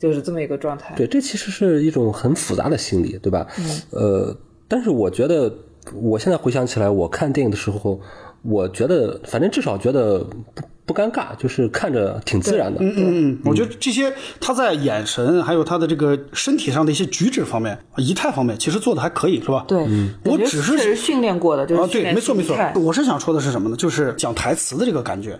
[0.03, 0.93] 就是这么一个状态。
[0.97, 3.47] 对，这其实是一种很复杂的心理，对吧？
[3.91, 4.35] 呃，
[4.67, 5.49] 但是我觉得，
[5.93, 7.97] 我现在回想起来，我看电影的时候，
[8.41, 10.19] 我觉得，反正至少觉得
[10.53, 12.79] 不不尴尬，就是看着挺自然的。
[12.81, 19.63] 嗯嗯，我觉得这些他在眼神还有他的这个身体上的一些举止方面、仪态方面，其实做的还可以，是吧？
[19.69, 19.87] 对，
[20.25, 22.57] 我只是是训练过的，就是啊，对，没错没错。
[22.75, 23.77] 我是想说的是什么呢？
[23.77, 25.39] 就是讲台词的这个感觉，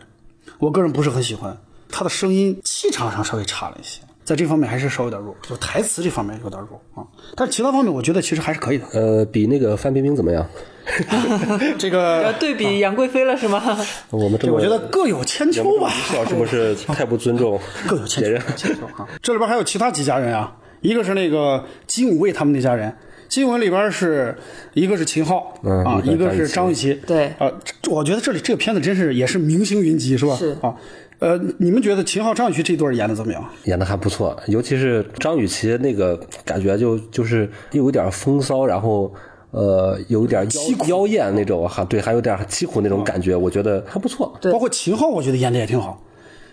[0.57, 1.57] 我个人不是很喜欢，
[1.89, 7.05] 他的声音气场上稍微差了一些，在这方面还是稍微有点弱，就台词这方面有点弱啊。
[7.35, 8.85] 但是其他方面我觉得其实还是可以的。
[8.93, 10.45] 呃，比那个范冰冰怎么样？
[11.79, 13.61] 这 要个，对比杨贵妃了是吗？
[14.11, 18.41] 我们这我觉得各有千秋吧，笑是不是太不尊重各有千别人？
[18.41, 19.07] 秋，千秋啊。
[19.21, 22.93] 这里边还有其他几家人啊，一个是那个金武卫他们那家人。
[23.29, 24.37] 新闻里边是
[24.75, 27.33] 一个是秦昊、嗯啊，一个是张张雨绮，对
[27.89, 30.35] 我觉得这里这个片子真是也是明星云集，是吧？
[30.37, 30.75] 是啊，
[31.23, 33.41] 呃，你们觉得秦昊、张雨绮这对儿演的怎么样？
[33.63, 39.09] 演的还不错，尤其是张雨绮那个感觉就就是又有点风骚，然后
[39.51, 44.37] 呃有一点妖妖艳那种，哈对，还有点凄苦那种感觉，我觉得还不错。
[44.41, 46.03] 对包括秦昊，我觉得演的也挺好。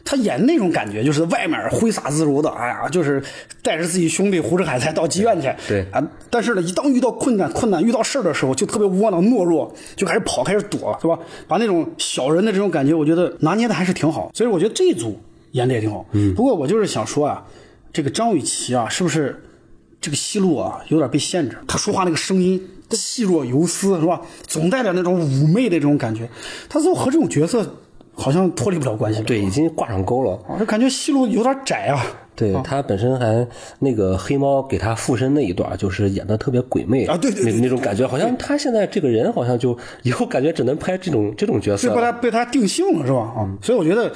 [0.04, 3.22] 他演那种感觉，就是外面挥洒自如的，哎呀，就是
[3.62, 6.02] 带着自己兄弟胡吃海塞到妓院去，对啊。
[6.30, 11.18] 但是呢，一当遇到困难、困难遇到事儿的时候，就特别窝囊懦弱，就开始跑，开始躲，是吧？
[11.46, 14.30] 把那种小人的这种感觉，我觉得拿捏的还是挺好。
[14.34, 15.20] 所以我觉得这一组
[15.52, 16.04] 演的也挺好。
[16.12, 16.34] 嗯。
[16.34, 17.44] 不过我就是想说啊，
[17.92, 19.42] 这个张雨绮啊，是不是
[20.00, 21.56] 这个戏路啊有点被限制？
[21.68, 24.20] 她说话那个声音细若游丝，是吧？
[24.46, 26.28] 总带点那种妩媚的这种感觉，
[26.68, 27.76] 她最后和这种角色
[28.14, 29.24] 好像脱离不了关系了。
[29.24, 30.32] 对，已经挂上钩了。
[30.48, 32.04] 啊，这感觉戏路有点窄啊。
[32.36, 33.46] 对他本身还
[33.80, 42.12] 那个黑猫给他附身那一段，就是演的特别鬼魅啊对对对那那种感觉，好像他现在这个人好像就以后感觉只能拍这种这种角色被被他。
[42.12, 43.18] 被他定性了是吧？
[43.36, 44.10] 啊，所以我觉得，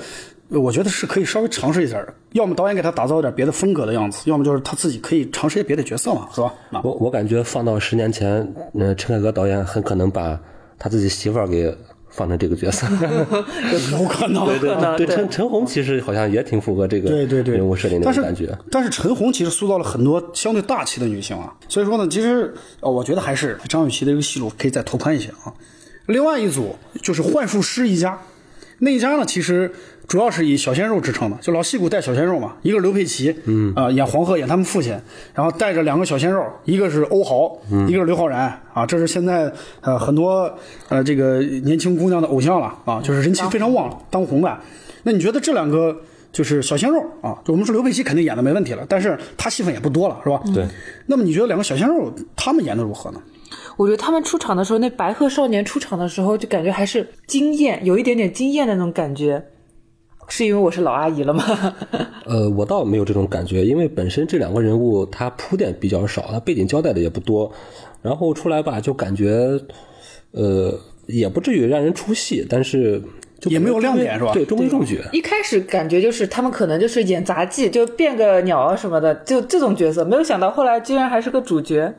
[0.59, 2.15] 我觉得是可以稍微尝试一下的。
[2.33, 6.55] 要么导演给他打造一点别的风格的样子，要么就是他自己可以尝试一些别的角色嘛，是吧？
[6.71, 10.41] 啊，我我感觉放到十年前，呃，陈凯歌导演很可能把
[10.79, 11.77] 他自己媳妇儿给
[12.15, 12.87] 放在这个角色。
[13.93, 18.57] 有可能，对对，对陈陈红其实好像也挺符合这个对对对人物设定的感觉。
[18.71, 25.53] 但是陈红其实塑造了很多相对大气的女性啊，所以说呢，其实呃，我觉得还是张雨绮的这个戏路可以再拓宽一些啊。
[26.07, 28.21] 另外一组就是幻术师一家，
[28.79, 29.73] 那一家呢，其实
[30.07, 34.93] 主要是以小鲜肉支撑的，就老戏骨带小鲜肉嘛，一个是刘佩琦，嗯，啊、演黄鹤，演他们父亲，
[35.35, 40.53] 然后带着两个小鲜肉，一个是欧豪，嗯一个是刘昊然，啊，这是现在呃很多
[40.89, 44.59] 呃这个年轻姑娘的偶像了啊，就是人气非常旺，当红的。
[45.03, 45.97] 那你觉得这两个
[46.33, 47.37] 就是小鲜肉啊？
[47.45, 50.41] 就我们说刘佩琦肯定演的没问题了，但是他戏份也不多了，是吧？
[50.55, 50.67] 对。
[51.07, 53.21] 那么你觉得两个小鲜肉他们演的如何呢？
[53.77, 59.43] 我觉得他们出场的时候，那白鹤少年出场的时候，就感觉还是惊艳，有一点点惊艳的那种感觉。
[60.29, 61.45] 是因为我是老阿姨了吗？
[62.27, 67.53] 呃，我倒没有这种感觉，因为本身这两个人物他铺垫比较少，他背景交代的也不多，
[68.03, 69.61] 然后出来吧就感觉，
[70.33, 73.01] 呃，也不至于让人出戏，但是
[73.45, 75.03] 也没有亮点是吧对，中规中矩。
[75.13, 80.05] 一开始感觉就是他们可能就是演杂技，就变个鸟啊什么的，就这种角色。
[80.05, 81.93] 没有想到后来居然还是个主角。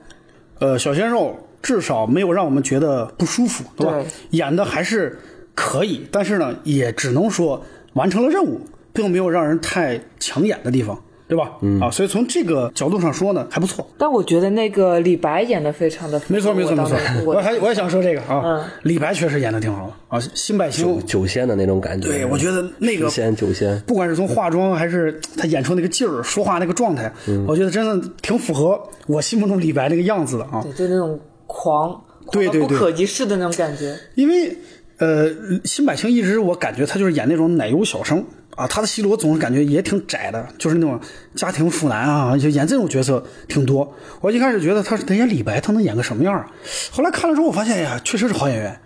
[0.60, 3.94] 呃，小鲜肉至少没有让我们觉得不舒服，对吧？
[3.94, 5.20] 对演的还是
[5.54, 7.62] 可以，但是呢，也只能说
[7.96, 8.62] 完成了任务，
[8.94, 11.52] 并没有让人太抢眼的地方，对吧？
[11.62, 13.86] 嗯啊，所以从这个角度上说呢，还不错。
[13.98, 16.98] 但我觉得那个李白演的非常的没错，没错，没错。
[17.26, 21.06] 我我还我也想说这个啊，嗯李白确实演的挺好的啊，新百酒姓。
[21.06, 27.12] 酒仙的那种感觉，对，我觉得那个诗仙酒仙，不管是从化妆还是他演出那个劲儿、说话那个状态，
[27.48, 30.62] 我觉得真的挺符合我心目中李白那个样子的啊。
[30.62, 32.00] 对，就那种狂，
[32.32, 33.96] 对对对狂不可一世的那种感觉。
[34.16, 34.56] 因为
[34.98, 35.30] 呃，
[35.66, 38.26] 辛柏青一直我感觉他就是演那种奶油小生
[38.56, 41.00] 啊，他的戏路我总是感觉也挺窄的，就是那种
[41.36, 43.94] 家庭妇男啊，就演这种角色挺多。
[44.22, 46.48] 我一开始觉得他是他演李白，他能演个什么样啊？
[46.92, 48.80] 后来看了之后，我发现哎呀，确实是好演员。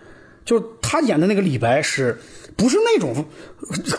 [0.46, 2.18] 就是他演的那个李白是，
[2.58, 3.24] 不是那种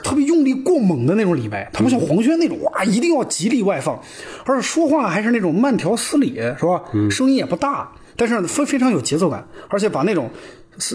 [0.02, 1.70] 特别用力过猛的那种李白？
[1.72, 4.02] 他不像黄轩那种哇，一定要极力外放，
[4.44, 6.82] 而且说话还是那种慢条斯理，是吧？
[7.08, 10.28] 声音也不大，但是非非常有节奏感，而且把那种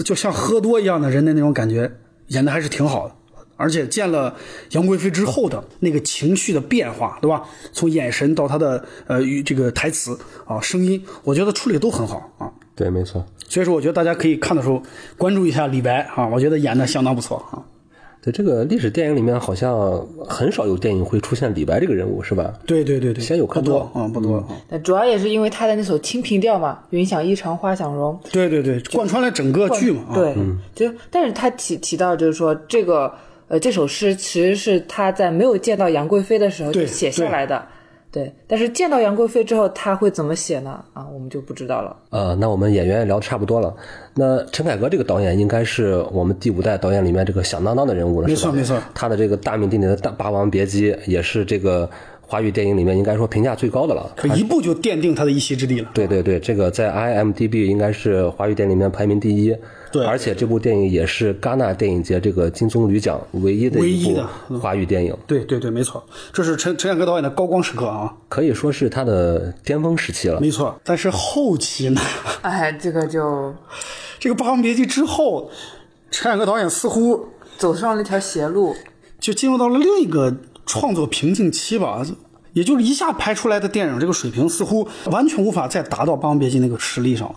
[0.03, 1.91] 就像喝多一样的人的那种感觉
[2.27, 3.15] 演的还是挺好的。
[3.57, 4.35] 而且见了
[4.71, 7.41] 杨贵妃之后的那个情绪的变化，对吧？
[7.71, 12.51] 从眼神到他的呃与这个台词啊声音，我觉得处理都很好啊。
[12.75, 13.25] 对，没错。
[13.47, 14.83] 所以说，我觉得大家可以看的时候
[15.17, 17.63] 关注一下李白啊，我觉得演的相当不错啊。
[18.25, 22.51] 在这个历史电影里面，好像很少有电影会出现李白这个人物，是吧？
[22.65, 24.43] 对对对对，先有不多啊，不多
[24.83, 30.01] 主要也是因为他的那首《清平调》嘛，“云想衣裳花想容对对对，贯穿了整个剧嘛。”。
[30.09, 30.35] 啊对，
[30.73, 33.13] 就但是他提提到就是说这个
[33.47, 37.63] 呃这首诗其实是他在没有见到杨贵妃的时候就写下来的。
[38.15, 40.81] 对，但是见到杨贵妃之后，他会怎么写呢？
[40.93, 41.93] 啊，我们就不知道了。
[42.11, 43.75] 呃，那我们演员也聊得差不多了。
[44.13, 48.53] 那陈凯歌这个导演应该是我们第五代导演里面这个响当当的人物了，是吧？
[48.53, 48.81] 没错没错。
[48.93, 51.89] 他的这个大名鼎鼎的《大霸王别姬》也是这个
[52.21, 54.09] 华语电影里面应该说评价最高的了。
[54.15, 55.89] 可一部就奠定他的一席之地了。
[55.93, 59.53] 对对对，这个在 IMDB 应该是华语电影里面排名第一。
[59.95, 70.41] 对而且这部电影也是戛纳电影节这个金棕榈奖唯一的一部唯一的华语电影，对对对，没错，这是陈陈凯歌导演的高光时刻啊，可以说是他的巅峰时期了。
[70.41, 70.77] 没错。
[70.83, 72.01] 但是后期呢，
[72.41, 73.55] 哎，这个就
[74.19, 75.49] 这个《霸王别姬》之后，
[76.11, 77.27] 陈凯歌导演似乎
[77.57, 78.75] 走上了一条邪路。
[79.17, 80.35] 就进入到了另一个
[80.65, 82.05] 创作瓶颈期吧，
[82.53, 87.35] 也就是一下拍出来的电影这个水平似乎完全无法再达到《霸王别姬》那个实力上了。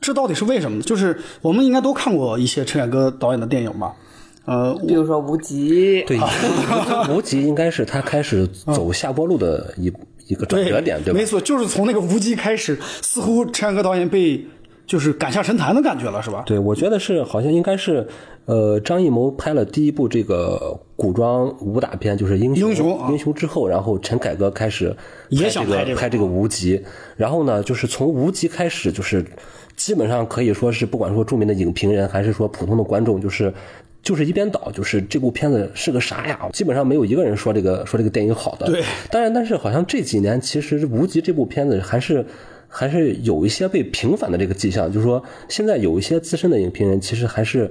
[0.00, 0.82] 这到底是为什么呢？
[0.82, 3.92] 就是我们应该都看过一些陈凯歌导演的电影吧？
[4.44, 6.18] 呃，比如说《无极》，对，
[7.12, 9.92] 无无极应该是他开始走下坡路的一
[10.26, 11.26] 一个转折点，对吧没？
[11.26, 14.42] 错，就是从那个无极开始，似乎陈凯歌导演被
[14.86, 16.44] 就是赶下神坛的感觉了，是吧？
[16.46, 18.08] 对，我觉得是好像应该是，
[18.46, 24.96] 呃，张艺谋拍了第一部这个古装武打片，就是英雄英雄啊英雄之后，然后陈凯歌开始
[25.28, 26.82] 也想拍这个个拍这个无极，
[27.16, 29.22] 然后呢，就是从无极开始，就是
[29.78, 33.50] 基本上可以说是不管说著名的影评人还是说普通的观众，就是。
[34.00, 36.48] 就是一边倒，就是这部片子是个啥呀？
[36.52, 38.64] 基本上没有一个人说这个说这个电影好的。
[38.66, 42.24] 对，当然，但是好像这几年其实《无极》这部片子还是
[42.68, 47.70] 还是有一些被平反的这个迹象，就是说现在有一些资深的影评人其实还是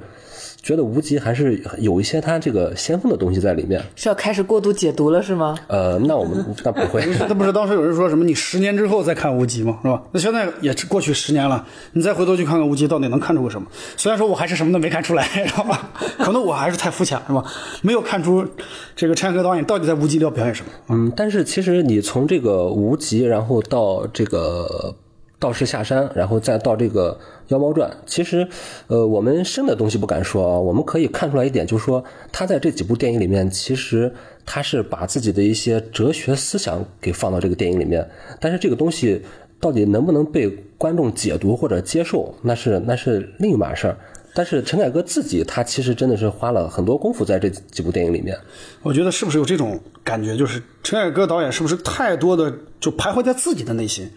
[0.68, 3.82] 觉得《无极》还是有一些他这个先锋的东西在里面。
[3.96, 5.58] 是要开始过度解读了是吗？
[5.68, 7.06] 呃，那我们 那不会。
[7.30, 9.80] 那不是当时有人说什么你十年之后再看无极吗？
[9.82, 10.04] 是吧？
[10.12, 13.66] 那现在也过去十年了，你再回头去看看无极，到底能看出个什么？
[13.96, 15.90] 虽然说我还是什么都没看出来，知道吧？
[16.20, 17.42] 可能我还是太肤浅，是吧？
[17.82, 18.46] 没有看出
[18.94, 20.72] 这个陈凯歌导演到底在无极里要表演什么。
[20.90, 24.94] 嗯，但是其实你从这个无极，然后到这个
[25.40, 27.18] 道士下山，然后再到这个
[27.48, 28.48] 妖猫传，其实，
[28.88, 34.14] 呃，我们深的东西不敢说啊，我们可以看出来一点，就是说他在这几部电影里面，其实
[34.46, 38.08] 他是把自己的一些哲学思想给放到这个电影里面，
[38.40, 39.22] 但是这个东西
[39.60, 43.98] 到底能不能被观众解读或者接受，那是那是另一码事儿。
[44.34, 48.38] 但是陈凯歌自己，他其实真的是花了很多功夫在这几部电影里面。
[48.84, 54.08] 我觉得是不是有这种感觉，就是陈凯歌导演是不是太多的就徘徊在自己的内心？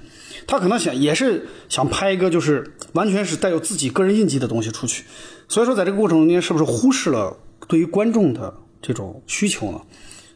[0.47, 5.05] 他可能想也是想拍一个就是完全是带有自己个人印记的东西出去，
[5.49, 7.37] 所以说在这个过程中间是不是忽视了
[7.69, 9.81] 对于观众的这种需求呢？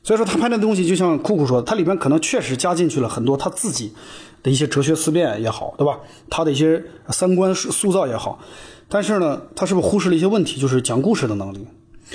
[0.02, 3.94] 所以说他拍的东西就像酷酷说的，他里边可能确实加进去了很多他自己
[4.42, 5.98] 的一些哲学思辨也好，对吧？
[6.28, 8.38] 他的一些三观塑造也好，
[8.86, 11.66] 但是呢，他是不是忽视了一些问题，就是讲故事的能力？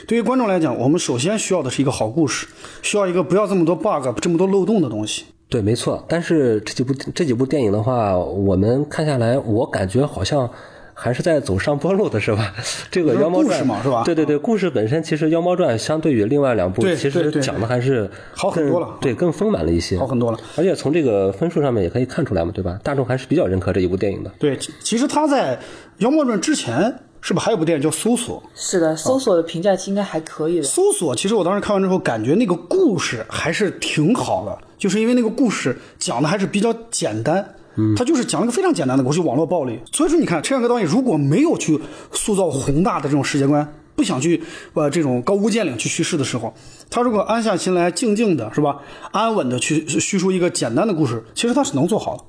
[0.08, 2.46] 对于观众来讲，我们首先需要的是一个好故事，
[2.84, 5.26] 需要一个不要这么多 bug、这么多漏洞的东西。
[5.50, 6.06] 对，没错。
[6.08, 10.48] 但是这几部这几部电影的话，我们看下来，我感觉好像
[10.94, 12.54] 还是在走上坡路的，是吧？
[12.92, 20.38] 这个《妖猫传故事》嘛是吧对对对，故事本身其实《妖猫传》相对于另外两部，其实讲的还是好很多了对，更丰满了一些，好很多了。
[20.56, 22.80] 而且从这个分数上面也可以看出来嘛，对吧？
[22.84, 24.32] 大众还是比较认可这一部电影的。
[24.38, 25.56] 对，其其实他在
[25.98, 28.40] 《妖猫传》之前，是不是还有部电影叫《搜索》？
[28.54, 30.64] 是的，搜索的评价应该还可以的。
[30.64, 37.54] 搜索，其实我当时看完之后，感觉那个故事还是挺好的，就是因为那个故事讲的还是比较简单。
[37.76, 39.80] 嗯，他就是讲了一个非常简单的故事，网络暴力。
[39.92, 41.80] 所以说，你看陈凯歌导演如果没有去
[42.12, 44.42] 塑造宏大的这种世界观，不想去
[44.74, 46.54] 呃这种高屋建瓴去叙事的时候，
[46.90, 48.80] 他如果安下心来，静静的是吧，
[49.12, 52.24] 安稳的去叙述一个简单的故事，其实他是能做好的。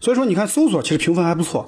[0.00, 1.66] 所以说，你看搜索其实评分还不错，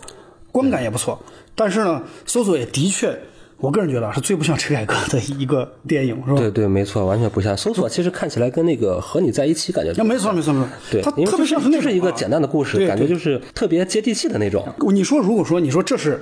[0.53, 1.21] 观感也不错，
[1.55, 3.19] 但是呢，搜索也的确
[3.59, 6.37] 我个人觉得是最不像陈凯歌的一个电影，是吧？
[6.39, 7.57] 对对，没错，完全不像。
[7.57, 14.67] 搜索其实看起来跟那个和你在一起感觉那没错没错没错，对它，特别像是那是一个啊简单的故事，感觉就是特别接地气的那种。
[14.93, 16.21] 你说，如果说你说这是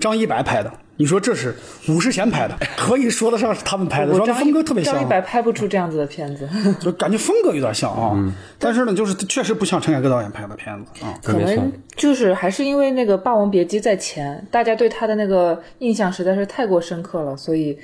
[0.00, 1.54] 张一白拍的，你说这是
[1.88, 6.48] 武世贤拍的，可以说得上是他们拍的，我张风格特别像张一，白拍不出这样子的片子，
[6.80, 8.16] 就 感觉风格有点像啊。
[8.58, 11.14] 但是呢，就是确实不像陈凯歌导演拍的片子啊。
[11.22, 17.78] 可能就是还是因为那个《霸王别姬》在前，大家对他的那个印象实在是太过深刻了，所以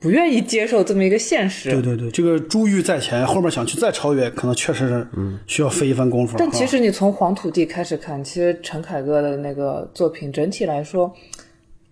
[0.00, 1.70] 不愿意接受这么一个现实。
[1.70, 5.06] 对对对，这个珠玉在前，后面想去再超越，可能确实是
[5.46, 6.38] 需要费一番功夫了。
[6.38, 11.10] 但其啊实你从《黄土地》开始看，其实陈凯歌的那个作品整体来说，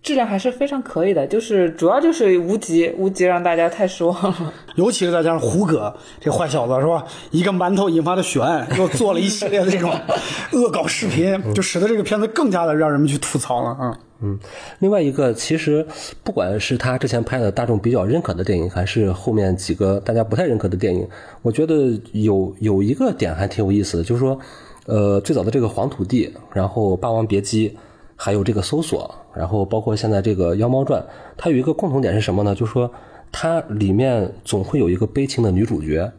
[0.03, 1.25] 质量还是非常可以的。
[1.25, 4.53] 就是主要就是无极，无极让大家太失望了。
[4.75, 7.03] 尤其是再加上胡歌这坏小子是吧？
[7.31, 9.91] 一个馒头引发的血案，又做了一系列的这种
[10.53, 13.97] 恶搞视频，就使得这个片子更加的让人们去吐槽了啊。
[14.25, 14.39] 嗯，
[14.79, 15.85] 另外一个，其实
[16.23, 21.05] 不管是他之前拍的大众比较认可的电影，还是后面几个大家不太认可的电影，
[21.41, 24.39] 我觉得有有一个点还挺有意思的，就是说，
[24.85, 27.69] 呃，最早的这个《黄土地》，然后《霸王别姬》，
[28.15, 31.01] 还有这个《搜索》，然后包括现在这个《妖猫传》，
[31.37, 32.53] 它有一个共同点是什么呢？
[32.55, 32.91] 就是说，
[33.31, 36.11] 它里面总会有一个悲情的女主角。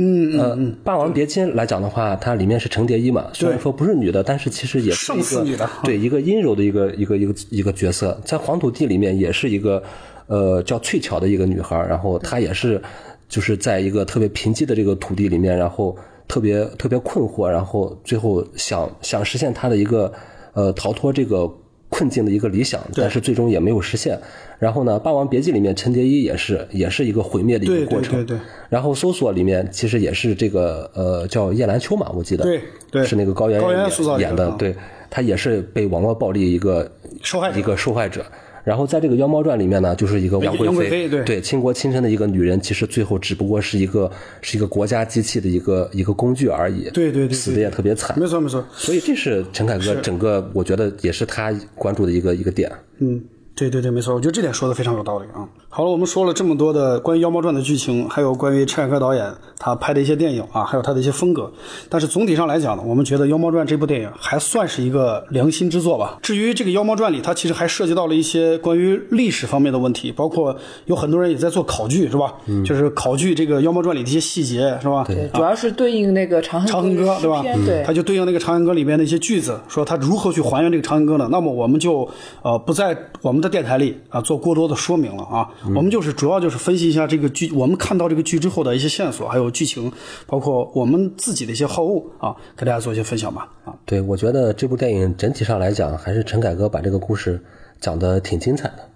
[0.00, 9.82] 嗯呃，《霸王别姬》来讲的话，它里面是程蝶衣嘛，虽然说不是女的，但是其实也是一胜似女的个对一个阴柔的一个一个一个一个角色，在《黄土地》里面也是一个
[10.28, 12.80] 呃叫翠巧的一个女孩，然后她也是
[13.28, 15.96] 就是在一个特别贫瘠的这个土地里面，然后
[16.28, 20.12] 特别特别困惑，然后最后想想实现她的一个
[20.58, 21.48] 呃逃脱这个
[21.88, 24.18] 困境的一个理想，但是最终也没有实现。
[24.58, 28.16] 然后呢，《霸王别姬》里面陈蝶衣也是也是一个毁灭的一个过程。
[28.16, 33.88] 对对对然后搜索里面其实也是这个呃叫叶兰秋嘛，我记得对对是那个高圆圆
[34.18, 34.74] 演演的，对
[35.08, 36.90] 他也是被网络暴力一个
[37.22, 38.24] 受害一个受害者。
[38.68, 44.10] 然后在这个《妖猫传》里面呢，就是一个杨贵妃对对倾国倾城的一个女人，其实最后只不过是一个
[44.42, 46.82] 是一个国家机器的一个一个工具而已。
[46.90, 48.20] 对对对对死的也特别惨。
[48.20, 52.70] 没错没错，所以这是陈凯歌整个我觉得也是他关注的一个一个点。
[52.98, 53.18] 嗯，
[53.58, 55.42] 对对对，没错，我觉得这点说的非常有道理啊。
[55.68, 61.50] 好了，我们说了这么多的关于《妖猫传》的剧情，还有关于陈凯歌导演他拍的一些电影啊，还有他的一些风格。
[61.88, 66.18] 但是总体上来讲呢，我们觉得《妖猫传》这部电影还算是一个良心之作吧。
[66.22, 70.56] 至于这个《妖猫传》里，它其实还涉及到了一些关于历史方面的问题，包括
[70.86, 72.32] 有很多人也在做考据，是吧？
[72.46, 75.04] 嗯，就是考据这个《妖猫传》里的一些细节，是吧？
[75.04, 77.64] 对，主要是对应那个《长恨长恨歌，对吧诗篇？
[77.66, 81.28] 对它，就对应那个《长恨歌》里面的一些句子，说他如何去还原这个《长恨歌》呢？
[81.30, 82.08] 那么我们就
[82.42, 89.90] 呃不在我们的电台里啊做过多的说明了啊，我们就是主要就是分析一下这个剧，我们看到这个剧之后的一些线索，还有剧情，
[90.26, 93.74] 包括我们自己的一些好恶啊，给大家做一些分享吧啊。
[93.84, 97.42] 对，我觉得这部电影整体上来讲，还是陈凯歌把这个故事
[97.80, 98.88] 讲得挺精彩的。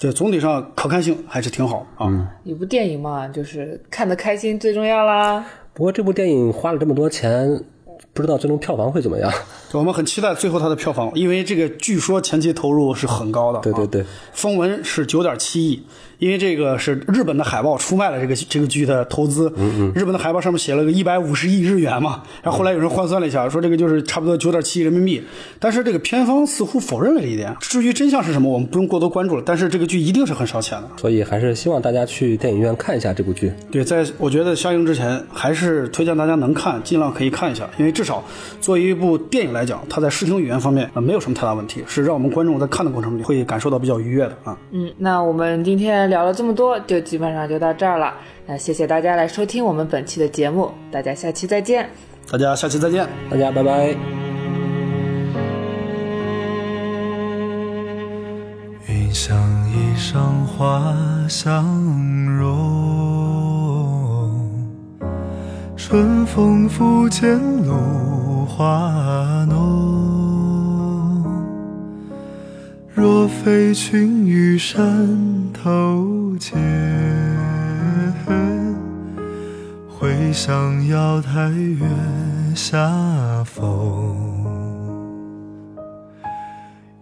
[0.00, 2.30] 对总体上可看性还是挺好啊。
[2.44, 5.44] 一部电影嘛，就是看得开心最重要啦。
[5.74, 7.64] 不过这部电影花了这么多钱，
[8.12, 9.32] 不知道最终票房会怎么样？
[9.72, 13.58] 我们很期待最后它的票房，因为这个据说前期投入是很高的。
[13.58, 15.82] 啊对对对，风闻是九点七亿，
[16.18, 19.52] 因为这个是日本的海报出卖了这个这个剧的投资。
[19.56, 25.22] 嗯嗯，日本的海报上面写了个一百五十亿日元嘛，然后后来有人换算了一下，说这个就是差不多九点七亿人民币。
[25.58, 27.54] 但是这个片方似乎否认了这一点。
[27.60, 29.42] 至于真相是什么，我们不用过多关注了。
[29.44, 30.88] 但是这个剧一定是很烧钱的。
[30.96, 33.52] 所以还是希望大家去电影院看一下这部剧。
[33.70, 38.24] 对，在我觉得上映之前，还是推荐大家能看，尽量可以看一下，因为至少
[38.60, 44.58] 作为一部电影来讲，它在视听语言方面呃没有什么太大问题，是让我们观众在看的过程中会感受到比较愉悦的啊。
[44.72, 48.14] 嗯，那我们今天聊了这么多，就基本上就到这儿了。
[48.46, 51.88] 那谢谢大家来收听我们本期的节目，大家下期再见。
[52.30, 53.06] 大家下期再见。
[53.30, 53.96] 大家拜拜。
[58.86, 59.36] 云想
[59.70, 60.94] 衣裳花
[61.28, 61.64] 相
[62.36, 62.50] 融，
[65.76, 69.97] 春风拂槛露华浓。
[72.98, 74.82] 若非群玉山
[75.52, 76.58] 头见，
[79.88, 81.86] 会向瑶台月
[82.56, 82.76] 下
[83.44, 83.64] 逢。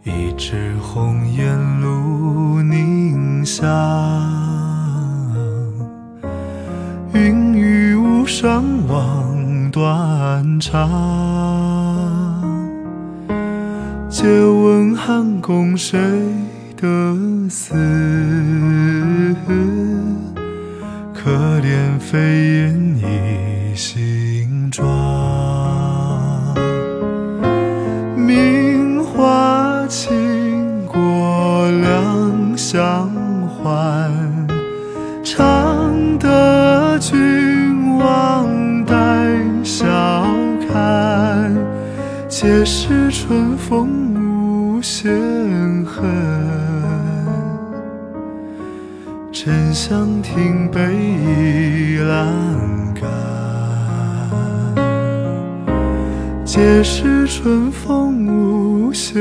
[0.05, 3.65] 一枝红艳露凝香，
[7.15, 11.56] 云雨巫山枉断肠。
[14.19, 15.99] 借问汉宫谁
[16.75, 16.89] 得
[17.51, 17.75] 似？
[21.13, 23.46] 可怜飞燕倚
[50.77, 53.09] 亭北倚阑干，
[56.45, 59.17] 皆是春风无限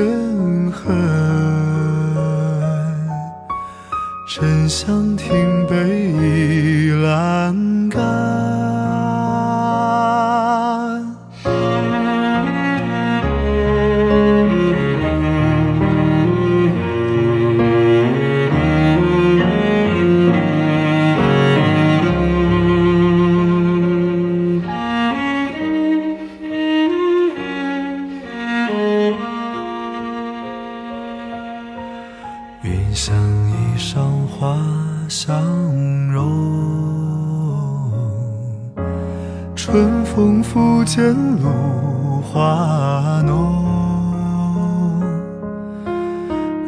[43.22, 43.64] 浓。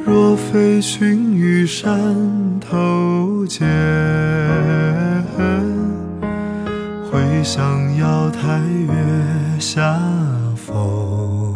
[0.06, 1.90] 若非群玉山
[2.62, 3.68] 头见，
[7.12, 8.94] 会向瑶台月
[9.60, 10.00] 下
[10.56, 11.54] 逢。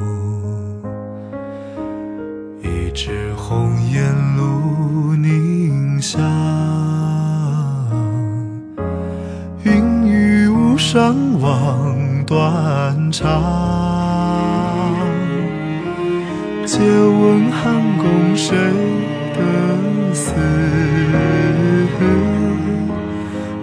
[2.62, 6.22] 一枝红艳露凝香，
[9.64, 13.81] 云雨巫山枉断肠。
[16.82, 18.58] 借问汉宫谁
[19.36, 19.40] 得
[20.16, 20.34] 似？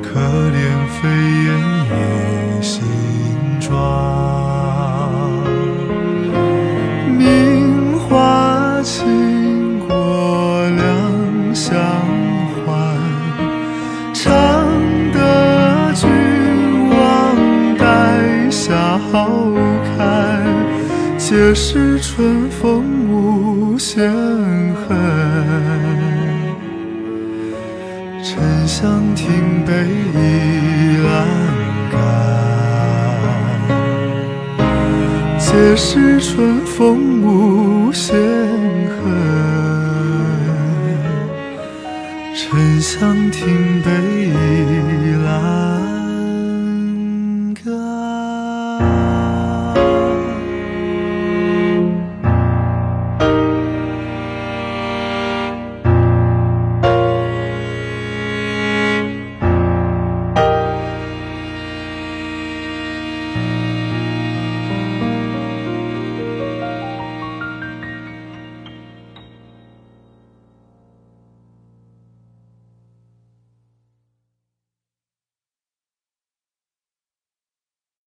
[0.00, 0.56] 可怜
[0.94, 1.08] 飞
[1.44, 1.48] 燕
[1.90, 1.92] 倚
[2.62, 2.78] 新
[3.58, 3.66] 妆。
[7.18, 9.88] 名花倾国
[10.76, 11.74] 两相
[12.64, 12.70] 欢，
[14.14, 14.22] 常
[15.12, 16.08] 得君
[16.90, 16.96] 王
[17.76, 17.82] 带
[18.48, 18.76] 笑
[19.96, 19.98] 看，
[21.18, 22.97] 皆是春风
[23.78, 24.10] 无限
[24.74, 24.98] 恨。
[28.24, 29.72] 沉香亭北
[30.14, 31.08] 倚阑
[31.92, 31.94] 干。
[35.38, 38.18] 皆是春风无限